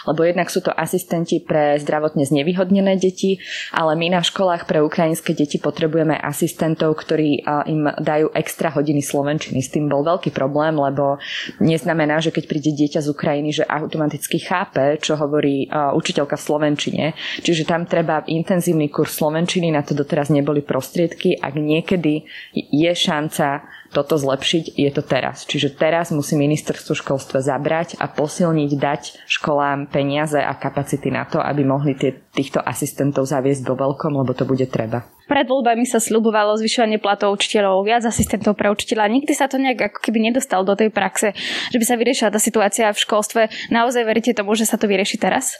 lebo 0.09 0.19
jednak 0.25 0.51
sú 0.51 0.59
to 0.59 0.73
asistenti 0.73 1.39
pre 1.39 1.79
zdravotne 1.79 2.27
znevýhodnené 2.27 2.99
deti, 2.99 3.39
ale 3.71 3.95
my 3.95 4.19
na 4.19 4.21
školách 4.25 4.67
pre 4.67 4.83
ukrajinské 4.83 5.31
deti 5.31 5.63
potrebujeme 5.63 6.11
asistentov, 6.11 6.97
ktorí 7.07 7.45
im 7.71 7.87
dajú 7.87 8.35
extra 8.35 8.67
hodiny 8.67 8.99
slovenčiny. 8.99 9.63
S 9.63 9.71
tým 9.71 9.87
bol 9.87 10.03
veľký 10.03 10.35
problém, 10.35 10.75
lebo 10.75 11.23
neznamená, 11.63 12.19
že 12.19 12.35
keď 12.35 12.43
príde 12.51 12.75
dieťa 12.75 12.99
z 12.99 13.07
Ukrajiny, 13.15 13.63
že 13.63 13.63
automaticky 13.63 14.43
chápe, 14.43 14.99
čo 14.99 15.15
hovorí 15.15 15.71
učiteľka 15.71 16.35
v 16.35 16.45
slovenčine. 16.51 17.05
Čiže 17.39 17.63
tam 17.63 17.87
treba 17.87 18.02
intenzívny 18.27 18.91
kurz 18.91 19.15
slovenčiny, 19.17 19.71
na 19.71 19.81
to 19.81 19.95
doteraz 19.95 20.29
neboli 20.29 20.61
prostriedky. 20.61 21.39
Ak 21.39 21.55
niekedy 21.55 22.27
je 22.53 22.91
šanca 22.91 23.63
toto 23.93 24.17
zlepšiť, 24.17 24.73
je 24.73 24.89
to 24.89 25.05
teraz. 25.05 25.45
Čiže 25.45 25.77
teraz 25.77 26.09
musí 26.09 26.33
ministerstvo 26.33 26.97
školstva 26.97 27.45
zabrať 27.45 28.01
a 28.01 28.09
posilniť, 28.09 28.71
dať 28.73 29.01
školám 29.29 29.85
peniaze 29.87 30.41
a 30.41 30.51
kapacity 30.57 31.13
na 31.13 31.29
to, 31.29 31.37
aby 31.37 31.61
mohli 31.61 31.93
tie, 31.93 32.17
týchto 32.33 32.59
asistentov 32.59 33.29
zaviesť 33.29 33.63
vo 33.69 33.77
veľkom, 33.77 34.17
lebo 34.17 34.33
to 34.33 34.43
bude 34.43 34.65
treba. 34.73 35.05
Pred 35.23 35.47
voľbami 35.47 35.87
sa 35.87 36.03
slubovalo 36.03 36.59
zvyšovanie 36.59 36.99
platov 36.99 37.31
učiteľov, 37.39 37.87
viac 37.87 38.03
asistentov 38.03 38.59
pre 38.59 38.67
učiteľa. 38.67 39.07
Nikdy 39.07 39.33
sa 39.37 39.47
to 39.47 39.55
nejak 39.55 39.93
ako 39.93 39.99
keby 40.03 40.19
nedostal 40.19 40.67
do 40.67 40.75
tej 40.75 40.91
praxe, 40.91 41.31
že 41.71 41.77
by 41.79 41.85
sa 41.87 41.95
vyriešila 41.95 42.29
tá 42.33 42.41
situácia 42.41 42.91
v 42.91 42.99
školstve. 42.99 43.41
Naozaj 43.71 44.03
veríte 44.03 44.35
tomu, 44.35 44.57
že 44.57 44.67
sa 44.67 44.75
to 44.75 44.89
vyrieši 44.89 45.15
teraz? 45.15 45.55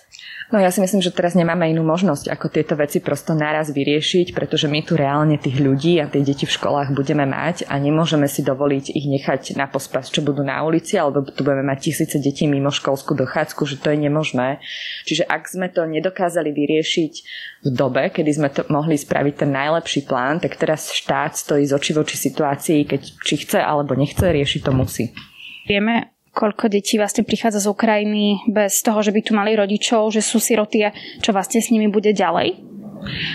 No 0.51 0.59
ja 0.59 0.69
si 0.69 0.83
myslím, 0.83 0.99
že 0.99 1.15
teraz 1.15 1.33
nemáme 1.33 1.71
inú 1.71 1.81
možnosť, 1.87 2.27
ako 2.29 2.51
tieto 2.51 2.75
veci 2.75 2.99
prosto 2.99 3.31
naraz 3.33 3.71
vyriešiť, 3.71 4.35
pretože 4.35 4.67
my 4.67 4.83
tu 4.83 4.99
reálne 4.99 5.39
tých 5.39 5.57
ľudí 5.57 5.97
a 6.03 6.11
tie 6.11 6.21
deti 6.21 6.43
v 6.43 6.53
školách 6.53 6.91
budeme 6.93 7.23
mať 7.23 7.65
a 7.71 7.79
nemôžeme 7.79 8.27
si 8.27 8.43
dovoliť 8.43 8.93
ich 8.93 9.07
nechať 9.07 9.55
na 9.55 9.65
pospas, 9.71 10.11
čo 10.11 10.19
budú 10.21 10.43
na 10.43 10.59
ulici, 10.61 10.99
alebo 10.99 11.23
tu 11.23 11.41
budeme 11.41 11.63
mať 11.65 11.89
tisíce 11.89 12.19
detí 12.19 12.45
mimo 12.45 12.69
školskú 12.69 13.15
dochádzku, 13.15 13.63
že 13.65 13.79
to 13.79 13.95
je 13.95 13.97
nemožné. 14.03 14.59
Čiže 15.07 15.25
ak 15.25 15.47
sme 15.47 15.71
to 15.71 15.87
nedokázali 15.87 16.51
vyriešiť 16.51 16.62
v 17.63 17.69
dobe, 17.71 18.11
kedy 18.11 18.31
sme 18.31 18.49
to 18.51 18.67
mohli 18.67 18.99
spraviť 18.99 19.33
ten 19.45 19.51
najlepší 19.51 20.03
plán, 20.03 20.43
tak 20.43 20.59
teraz 20.59 20.91
štát 20.91 21.35
stojí 21.35 21.63
z 21.63 21.75
oči 21.75 21.91
voči 21.95 22.15
situácii, 22.19 22.79
keď 22.83 23.01
či 23.23 23.35
chce 23.43 23.59
alebo 23.63 23.95
nechce 23.95 24.23
riešiť, 24.23 24.61
to 24.63 24.71
musí. 24.75 25.15
Vieme, 25.63 26.11
koľko 26.35 26.67
detí 26.67 26.99
vlastne 26.99 27.23
prichádza 27.23 27.63
z 27.63 27.71
Ukrajiny 27.71 28.49
bez 28.51 28.83
toho, 28.83 28.99
že 28.99 29.13
by 29.15 29.21
tu 29.23 29.31
mali 29.37 29.55
rodičov, 29.55 30.11
že 30.11 30.19
sú 30.19 30.41
siroty 30.41 30.83
a 30.83 30.91
čo 31.21 31.31
vlastne 31.31 31.63
s 31.63 31.71
nimi 31.71 31.87
bude 31.87 32.11
ďalej? 32.11 32.73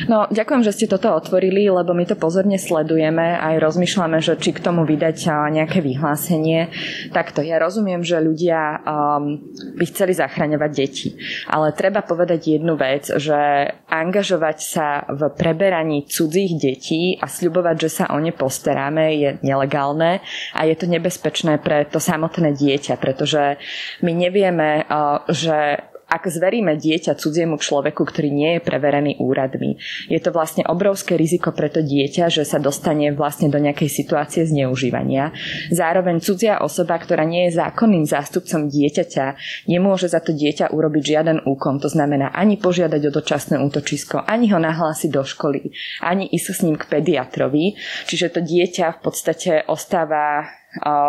No, 0.09 0.27
ďakujem, 0.29 0.63
že 0.65 0.75
ste 0.75 0.87
toto 0.91 1.13
otvorili, 1.13 1.69
lebo 1.69 1.93
my 1.93 2.05
to 2.09 2.17
pozorne 2.17 2.57
sledujeme, 2.57 3.37
aj 3.37 3.61
rozmýšľame, 3.61 4.19
že 4.21 4.41
či 4.41 4.57
k 4.57 4.65
tomu 4.65 4.89
vydať 4.89 5.29
nejaké 5.53 5.85
vyhlásenie. 5.85 6.73
Takto, 7.13 7.45
ja 7.45 7.61
rozumiem, 7.61 8.03
že 8.03 8.21
ľudia 8.21 8.81
um, 8.83 9.41
by 9.77 9.85
chceli 9.89 10.13
zachraňovať 10.17 10.71
deti, 10.73 11.09
ale 11.49 11.77
treba 11.77 12.03
povedať 12.03 12.59
jednu 12.59 12.75
vec, 12.75 13.13
že 13.13 13.71
angažovať 13.89 14.59
sa 14.59 14.87
v 15.09 15.29
preberaní 15.35 16.09
cudzích 16.09 16.57
detí 16.57 17.03
a 17.21 17.27
sľubovať, 17.29 17.77
že 17.77 17.91
sa 17.91 18.05
o 18.13 18.19
ne 18.19 18.33
postaráme, 18.33 19.15
je 19.17 19.31
nelegálne 19.45 20.21
a 20.55 20.61
je 20.65 20.75
to 20.77 20.87
nebezpečné 20.89 21.61
pre 21.61 21.85
to 21.89 22.01
samotné 22.01 22.55
dieťa, 22.57 22.97
pretože 23.01 23.61
my 24.05 24.13
nevieme, 24.13 24.85
uh, 24.85 25.25
že 25.29 25.89
ak 26.09 26.25
zveríme 26.25 26.73
dieťa 26.81 27.21
cudziemu 27.21 27.61
človeku, 27.61 28.01
ktorý 28.01 28.33
nie 28.33 28.51
je 28.57 28.65
preverený 28.65 29.21
úradmi. 29.21 29.77
Je 30.09 30.17
to 30.19 30.33
vlastne 30.33 30.65
obrovské 30.65 31.21
riziko 31.21 31.53
pre 31.53 31.69
to 31.69 31.85
dieťa, 31.85 32.33
že 32.33 32.49
sa 32.49 32.57
dostane 32.57 33.13
vlastne 33.13 33.53
do 33.53 33.61
nejakej 33.61 33.93
situácie 33.93 34.49
zneužívania. 34.49 35.37
Zároveň 35.69 36.25
cudzia 36.25 36.65
osoba, 36.65 36.97
ktorá 36.97 37.29
nie 37.29 37.49
je 37.49 37.61
zákonným 37.61 38.09
zástupcom 38.09 38.73
dieťaťa, 38.73 39.25
nemôže 39.69 40.09
za 40.09 40.25
to 40.25 40.33
dieťa 40.33 40.73
urobiť 40.73 41.03
žiaden 41.05 41.39
úkon. 41.45 41.77
To 41.85 41.93
znamená 41.93 42.33
ani 42.33 42.57
požiadať 42.57 43.13
o 43.13 43.15
dočasné 43.15 43.61
útočisko, 43.61 44.25
ani 44.25 44.49
ho 44.51 44.59
nahlásiť 44.59 45.11
do 45.13 45.23
školy, 45.23 45.77
ani 46.01 46.25
ísť 46.25 46.49
s 46.49 46.61
ním 46.65 46.81
k 46.81 46.89
pediatrovi. 46.89 47.77
Čiže 48.09 48.33
to 48.33 48.41
dieťa 48.41 48.97
v 48.97 49.01
podstate 49.05 49.69
ostáva 49.69 50.58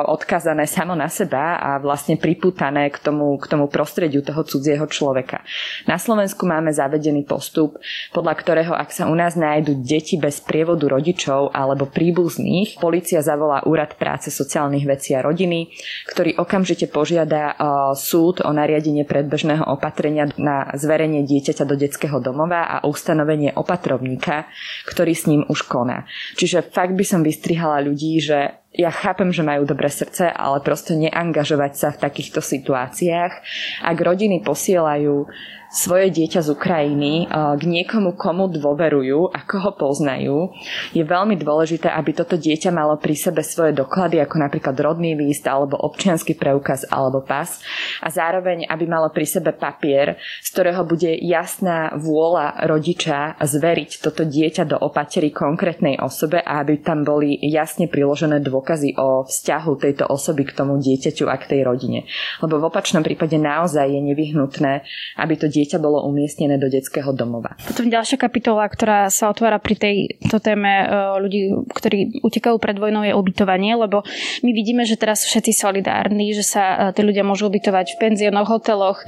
odkazané 0.08 0.64
samo 0.72 0.96
na 0.96 1.12
seba 1.12 1.60
a 1.60 1.84
vlastne 1.84 2.16
priputané 2.16 2.88
k 2.96 2.98
tomu, 3.04 3.36
k 3.36 3.44
tomu 3.44 3.68
prostrediu 3.68 4.24
toho 4.24 4.48
cudzieho 4.48 4.88
človeka. 4.88 5.44
Na 5.84 6.00
Slovensku 6.00 6.48
máme 6.48 6.72
zavedený 6.72 7.28
postup, 7.28 7.76
podľa 8.16 8.34
ktorého 8.40 8.72
ak 8.72 8.96
sa 8.96 9.12
u 9.12 9.16
nás 9.20 9.36
nájdu 9.36 9.84
deti 9.84 10.16
bez 10.16 10.40
prievodu 10.40 10.88
rodičov 10.88 11.52
alebo 11.52 11.92
príbuzných, 11.92 12.80
policia 12.80 13.20
zavolá 13.20 13.68
Úrad 13.68 14.00
práce 14.00 14.32
sociálnych 14.32 14.88
vecí 14.88 15.12
a 15.12 15.20
rodiny, 15.20 15.76
ktorý 16.08 16.40
okamžite 16.40 16.88
požiada 16.88 17.52
súd 18.00 18.40
o 18.40 18.56
nariadenie 18.56 19.04
predbežného 19.04 19.68
opatrenia 19.68 20.32
na 20.40 20.72
zverenie 20.80 21.28
dieťaťa 21.28 21.68
do 21.68 21.76
detského 21.76 22.24
domova 22.24 22.64
a 22.64 22.88
ustanovenie 22.88 23.52
opatrovníka, 23.60 24.48
ktorý 24.88 25.12
s 25.12 25.28
ním 25.28 25.44
už 25.52 25.68
koná. 25.68 26.08
Čiže 26.40 26.64
fakt 26.64 26.96
by 26.96 27.04
som 27.04 27.28
vystrihala 27.28 27.84
ľudí, 27.84 28.24
že 28.24 28.56
ja 28.70 28.94
chápem, 28.94 29.34
že 29.34 29.42
majú 29.42 29.66
dobré 29.66 29.90
srdce, 29.90 30.30
ale 30.30 30.62
proste 30.62 30.94
neangažovať 30.94 31.74
sa 31.74 31.88
v 31.90 32.02
takýchto 32.06 32.38
situáciách. 32.38 33.34
Ak 33.82 33.98
rodiny 33.98 34.46
posielajú 34.46 35.26
svoje 35.70 36.10
dieťa 36.10 36.42
z 36.42 36.50
Ukrajiny 36.54 37.14
eh, 37.24 37.56
k 37.56 37.64
niekomu, 37.64 38.18
komu 38.18 38.50
dôverujú 38.50 39.30
a 39.30 39.40
koho 39.46 39.74
poznajú, 39.78 40.50
je 40.94 41.06
veľmi 41.06 41.38
dôležité, 41.38 41.90
aby 41.94 42.12
toto 42.18 42.36
dieťa 42.36 42.74
malo 42.74 42.98
pri 42.98 43.14
sebe 43.14 43.46
svoje 43.46 43.78
doklady, 43.78 44.18
ako 44.22 44.36
napríklad 44.42 44.76
rodný 44.82 45.14
list 45.14 45.46
alebo 45.46 45.78
občiansky 45.78 46.34
preukaz 46.34 46.84
alebo 46.90 47.22
pas 47.22 47.62
a 48.02 48.10
zároveň, 48.10 48.66
aby 48.66 48.86
malo 48.90 49.14
pri 49.14 49.30
sebe 49.30 49.54
papier, 49.54 50.18
z 50.42 50.48
ktorého 50.52 50.82
bude 50.84 51.14
jasná 51.22 51.94
vôľa 51.96 52.66
rodiča 52.66 53.38
zveriť 53.38 54.02
toto 54.02 54.26
dieťa 54.26 54.66
do 54.66 54.78
opatery 54.82 55.30
konkrétnej 55.30 56.02
osobe 56.02 56.42
a 56.42 56.66
aby 56.66 56.82
tam 56.82 57.06
boli 57.06 57.38
jasne 57.46 57.86
priložené 57.86 58.42
dôkazy 58.42 58.98
o 58.98 59.24
vzťahu 59.24 59.72
tejto 59.78 60.04
osoby 60.10 60.50
k 60.50 60.56
tomu 60.58 60.82
dieťaťu 60.82 61.30
a 61.30 61.36
k 61.38 61.56
tej 61.56 61.62
rodine. 61.64 62.10
Lebo 62.42 62.58
v 62.58 62.68
opačnom 62.68 63.06
prípade 63.06 63.38
naozaj 63.38 63.86
je 63.86 64.02
nevyhnutné, 64.02 64.74
aby 65.22 65.34
to 65.38 65.46
dieťa 65.46 65.59
dieťa 65.60 65.78
bolo 65.84 66.08
umiestnené 66.08 66.56
do 66.56 66.72
detského 66.72 67.12
domova. 67.12 67.60
Potom 67.68 67.92
ďalšia 67.92 68.16
kapitola, 68.16 68.64
ktorá 68.72 69.12
sa 69.12 69.28
otvára 69.28 69.60
pri 69.60 69.76
tejto 69.76 70.40
téme 70.40 70.72
e, 70.72 70.86
ľudí, 71.20 71.42
ktorí 71.76 72.24
utekajú 72.24 72.56
pred 72.56 72.80
vojnou, 72.80 73.04
je 73.04 73.12
ubytovanie, 73.12 73.76
lebo 73.76 74.08
my 74.42 74.52
vidíme, 74.56 74.88
že 74.88 74.96
teraz 74.96 75.28
všetci 75.28 75.52
solidárni, 75.52 76.32
že 76.32 76.48
sa 76.48 76.92
e, 76.92 76.96
tí 76.96 77.04
ľudia 77.04 77.28
môžu 77.28 77.52
ubytovať 77.52 77.96
v 77.96 78.00
penziónoch, 78.00 78.48
hoteloch 78.48 79.04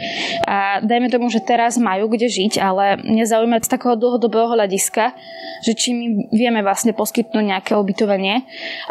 a 0.45 0.83
dajme 0.83 1.07
tomu, 1.07 1.31
že 1.31 1.39
teraz 1.39 1.79
majú 1.79 2.11
kde 2.11 2.27
žiť, 2.27 2.59
ale 2.59 2.99
mňa 3.01 3.25
zaujíma 3.25 3.63
z 3.63 3.71
takého 3.71 3.95
dlhodobého 3.95 4.51
hľadiska, 4.51 5.15
že 5.63 5.71
či 5.77 5.93
my 5.93 6.05
vieme 6.33 6.59
vlastne 6.65 6.91
poskytnúť 6.91 7.45
nejaké 7.45 7.73
ubytovanie, 7.77 8.43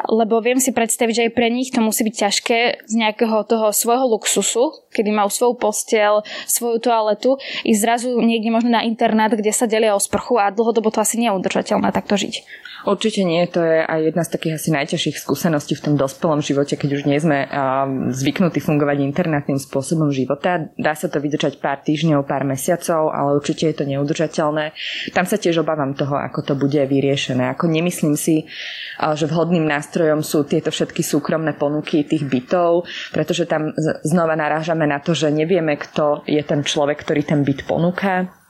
lebo 0.08 0.38
viem 0.40 0.62
si 0.62 0.70
predstaviť, 0.70 1.14
že 1.14 1.24
aj 1.28 1.32
pre 1.34 1.48
nich 1.50 1.74
to 1.74 1.82
musí 1.82 2.06
byť 2.06 2.14
ťažké 2.14 2.58
z 2.86 2.94
nejakého 2.94 3.42
toho 3.44 3.74
svojho 3.74 4.06
luxusu, 4.06 4.86
kedy 4.94 5.10
majú 5.10 5.30
svoju 5.30 5.54
postel, 5.58 6.22
svoju 6.46 6.78
toaletu, 6.82 7.36
i 7.64 7.72
zrazu 7.74 8.14
niekde 8.20 8.50
možno 8.52 8.70
na 8.74 8.82
internát, 8.82 9.32
kde 9.32 9.52
sa 9.54 9.66
delia 9.66 9.94
o 9.94 10.00
sprchu 10.00 10.38
a 10.40 10.50
dlhodobo 10.50 10.90
to 10.90 11.02
asi 11.02 11.18
nie 11.20 11.28
je 11.28 11.36
udržateľné 11.36 11.90
takto 11.94 12.18
žiť. 12.18 12.68
Určite 12.80 13.28
nie, 13.28 13.44
to 13.44 13.60
je 13.60 13.84
aj 13.84 14.00
jedna 14.08 14.22
z 14.24 14.32
takých 14.32 14.54
asi 14.56 14.68
najťažších 14.72 15.20
skúseností 15.20 15.76
v 15.76 15.84
tom 15.84 15.94
dospelom 16.00 16.40
živote, 16.40 16.80
keď 16.80 16.90
už 16.96 17.02
nie 17.04 17.20
sme 17.20 17.44
um, 17.44 18.08
zvyknutí 18.08 18.56
fungovať 18.56 19.04
internetným 19.04 19.60
spôsobom 19.60 20.08
života. 20.08 20.72
Dá 20.80 20.96
sa 20.96 21.12
to 21.12 21.20
vydržať 21.20 21.60
pár 21.60 21.84
týždňov, 21.84 22.24
pár 22.24 22.48
mesiacov, 22.48 23.12
ale 23.12 23.36
určite 23.36 23.68
je 23.68 23.76
to 23.76 23.84
neudržateľné. 23.84 24.72
Tam 25.12 25.28
sa 25.28 25.36
tiež 25.36 25.60
obávam 25.60 25.92
toho, 25.92 26.16
ako 26.16 26.40
to 26.40 26.54
bude 26.56 26.80
vyriešené. 26.80 27.52
Ako 27.52 27.68
nemyslím 27.68 28.16
si, 28.16 28.48
že 28.96 29.28
vhodným 29.28 29.68
nástrojom 29.68 30.24
sú 30.24 30.48
tieto 30.48 30.72
všetky 30.72 31.04
súkromné 31.04 31.60
ponuky 31.60 32.08
tých 32.08 32.24
bytov, 32.24 32.88
pretože 33.12 33.44
tam 33.44 33.76
znova 34.08 34.40
narážame 34.40 34.88
na 34.88 35.04
to, 35.04 35.12
že 35.12 35.28
nevieme, 35.28 35.76
kto 35.76 36.24
je 36.24 36.40
ten 36.40 36.64
človek, 36.64 37.04
ktorý 37.04 37.28
ten 37.28 37.39
byt 37.42 37.66
ponúka 37.66 38.40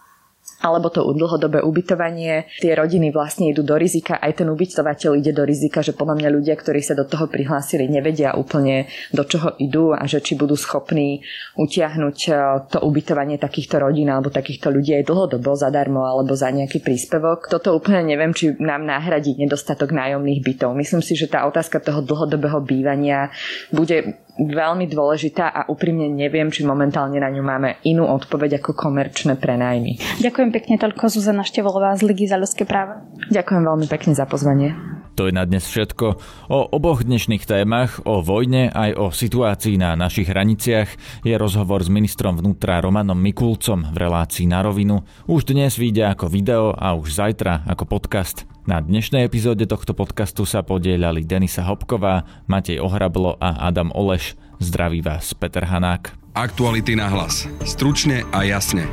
alebo 0.61 0.93
to 0.93 1.01
dlhodobé 1.17 1.65
ubytovanie. 1.65 2.45
Tie 2.61 2.77
rodiny 2.77 3.09
vlastne 3.11 3.49
idú 3.49 3.65
do 3.65 3.81
rizika, 3.81 4.21
aj 4.21 4.45
ten 4.45 4.49
ubytovateľ 4.53 5.17
ide 5.17 5.33
do 5.33 5.45
rizika, 5.49 5.81
že 5.81 5.97
podľa 5.97 6.21
mňa 6.21 6.29
ľudia, 6.37 6.55
ktorí 6.57 6.85
sa 6.85 6.93
do 6.93 7.09
toho 7.09 7.33
prihlásili, 7.33 7.89
nevedia 7.89 8.37
úplne 8.37 8.85
do 9.09 9.25
čoho 9.25 9.57
idú 9.57 9.97
a 9.97 10.05
že 10.05 10.21
či 10.21 10.37
budú 10.37 10.53
schopní 10.61 11.25
utiahnuť 11.57 12.19
e, 12.29 12.33
to 12.77 12.79
ubytovanie 12.85 13.41
takýchto 13.41 13.81
rodín 13.81 14.13
alebo 14.13 14.29
takýchto 14.29 14.69
ľudí 14.69 15.01
aj 15.01 15.09
dlhodobo 15.09 15.57
zadarmo 15.57 16.05
alebo 16.05 16.37
za 16.37 16.53
nejaký 16.53 16.85
príspevok. 16.85 17.49
Toto 17.49 17.73
úplne 17.73 18.05
neviem, 18.05 18.37
či 18.37 18.53
nám 18.61 18.85
nahradí 18.85 19.33
nedostatok 19.41 19.97
nájomných 19.97 20.45
bytov. 20.45 20.77
Myslím 20.77 21.01
si, 21.01 21.17
že 21.17 21.33
tá 21.33 21.49
otázka 21.49 21.81
toho 21.81 22.05
dlhodobého 22.05 22.61
bývania 22.61 23.33
bude 23.73 24.21
veľmi 24.49 24.89
dôležitá 24.89 25.53
a 25.53 25.61
úprimne 25.69 26.09
neviem, 26.09 26.49
či 26.49 26.65
momentálne 26.65 27.21
na 27.21 27.29
ňu 27.29 27.43
máme 27.45 27.77
inú 27.85 28.09
odpoveď 28.09 28.65
ako 28.65 28.73
komerčné 28.73 29.37
prenajmy. 29.37 30.01
Ďakujem 30.25 30.51
pekne 30.55 30.75
toľko 30.81 31.13
Zuzana 31.13 31.45
Števolová 31.45 31.93
z 32.01 32.09
Ligy 32.09 32.25
za 32.31 32.41
ľudské 32.41 32.65
práva. 32.65 33.05
Ďakujem 33.29 33.63
veľmi 33.67 33.87
pekne 33.91 34.13
za 34.17 34.25
pozvanie. 34.25 34.73
To 35.19 35.29
je 35.29 35.37
na 35.37 35.45
dnes 35.45 35.67
všetko. 35.67 36.07
O 36.49 36.59
oboch 36.73 37.05
dnešných 37.05 37.45
témach, 37.45 38.01
o 38.09 38.25
vojne 38.25 38.73
aj 38.73 38.91
o 38.97 39.07
situácii 39.13 39.77
na 39.77 39.93
našich 39.93 40.31
hraniciach 40.31 40.89
je 41.27 41.35
rozhovor 41.37 41.85
s 41.85 41.93
ministrom 41.93 42.41
vnútra 42.41 42.81
Romanom 42.81 43.19
Mikulcom 43.19 43.93
v 43.93 43.97
relácii 44.01 44.49
na 44.49 44.65
rovinu. 44.65 45.05
Už 45.29 45.45
dnes 45.45 45.77
vyjde 45.77 46.09
ako 46.09 46.31
video 46.33 46.73
a 46.73 46.97
už 46.97 47.21
zajtra 47.21 47.69
ako 47.69 47.85
podcast. 47.85 48.49
Na 48.71 48.79
dnešnej 48.79 49.27
epizóde 49.27 49.67
tohto 49.67 49.99
podcastu 49.99 50.47
sa 50.47 50.63
podielali 50.63 51.27
Denisa 51.27 51.67
Hopková, 51.67 52.23
Matej 52.47 52.79
Ohrablo 52.79 53.35
a 53.43 53.67
Adam 53.67 53.91
Oleš. 53.91 54.39
Zdraví 54.63 55.03
vás 55.03 55.35
Peter 55.35 55.67
Hanák. 55.67 56.15
Aktuality 56.39 56.95
na 56.95 57.11
hlas. 57.11 57.51
Stručne 57.67 58.23
a 58.31 58.47
jasne. 58.47 58.87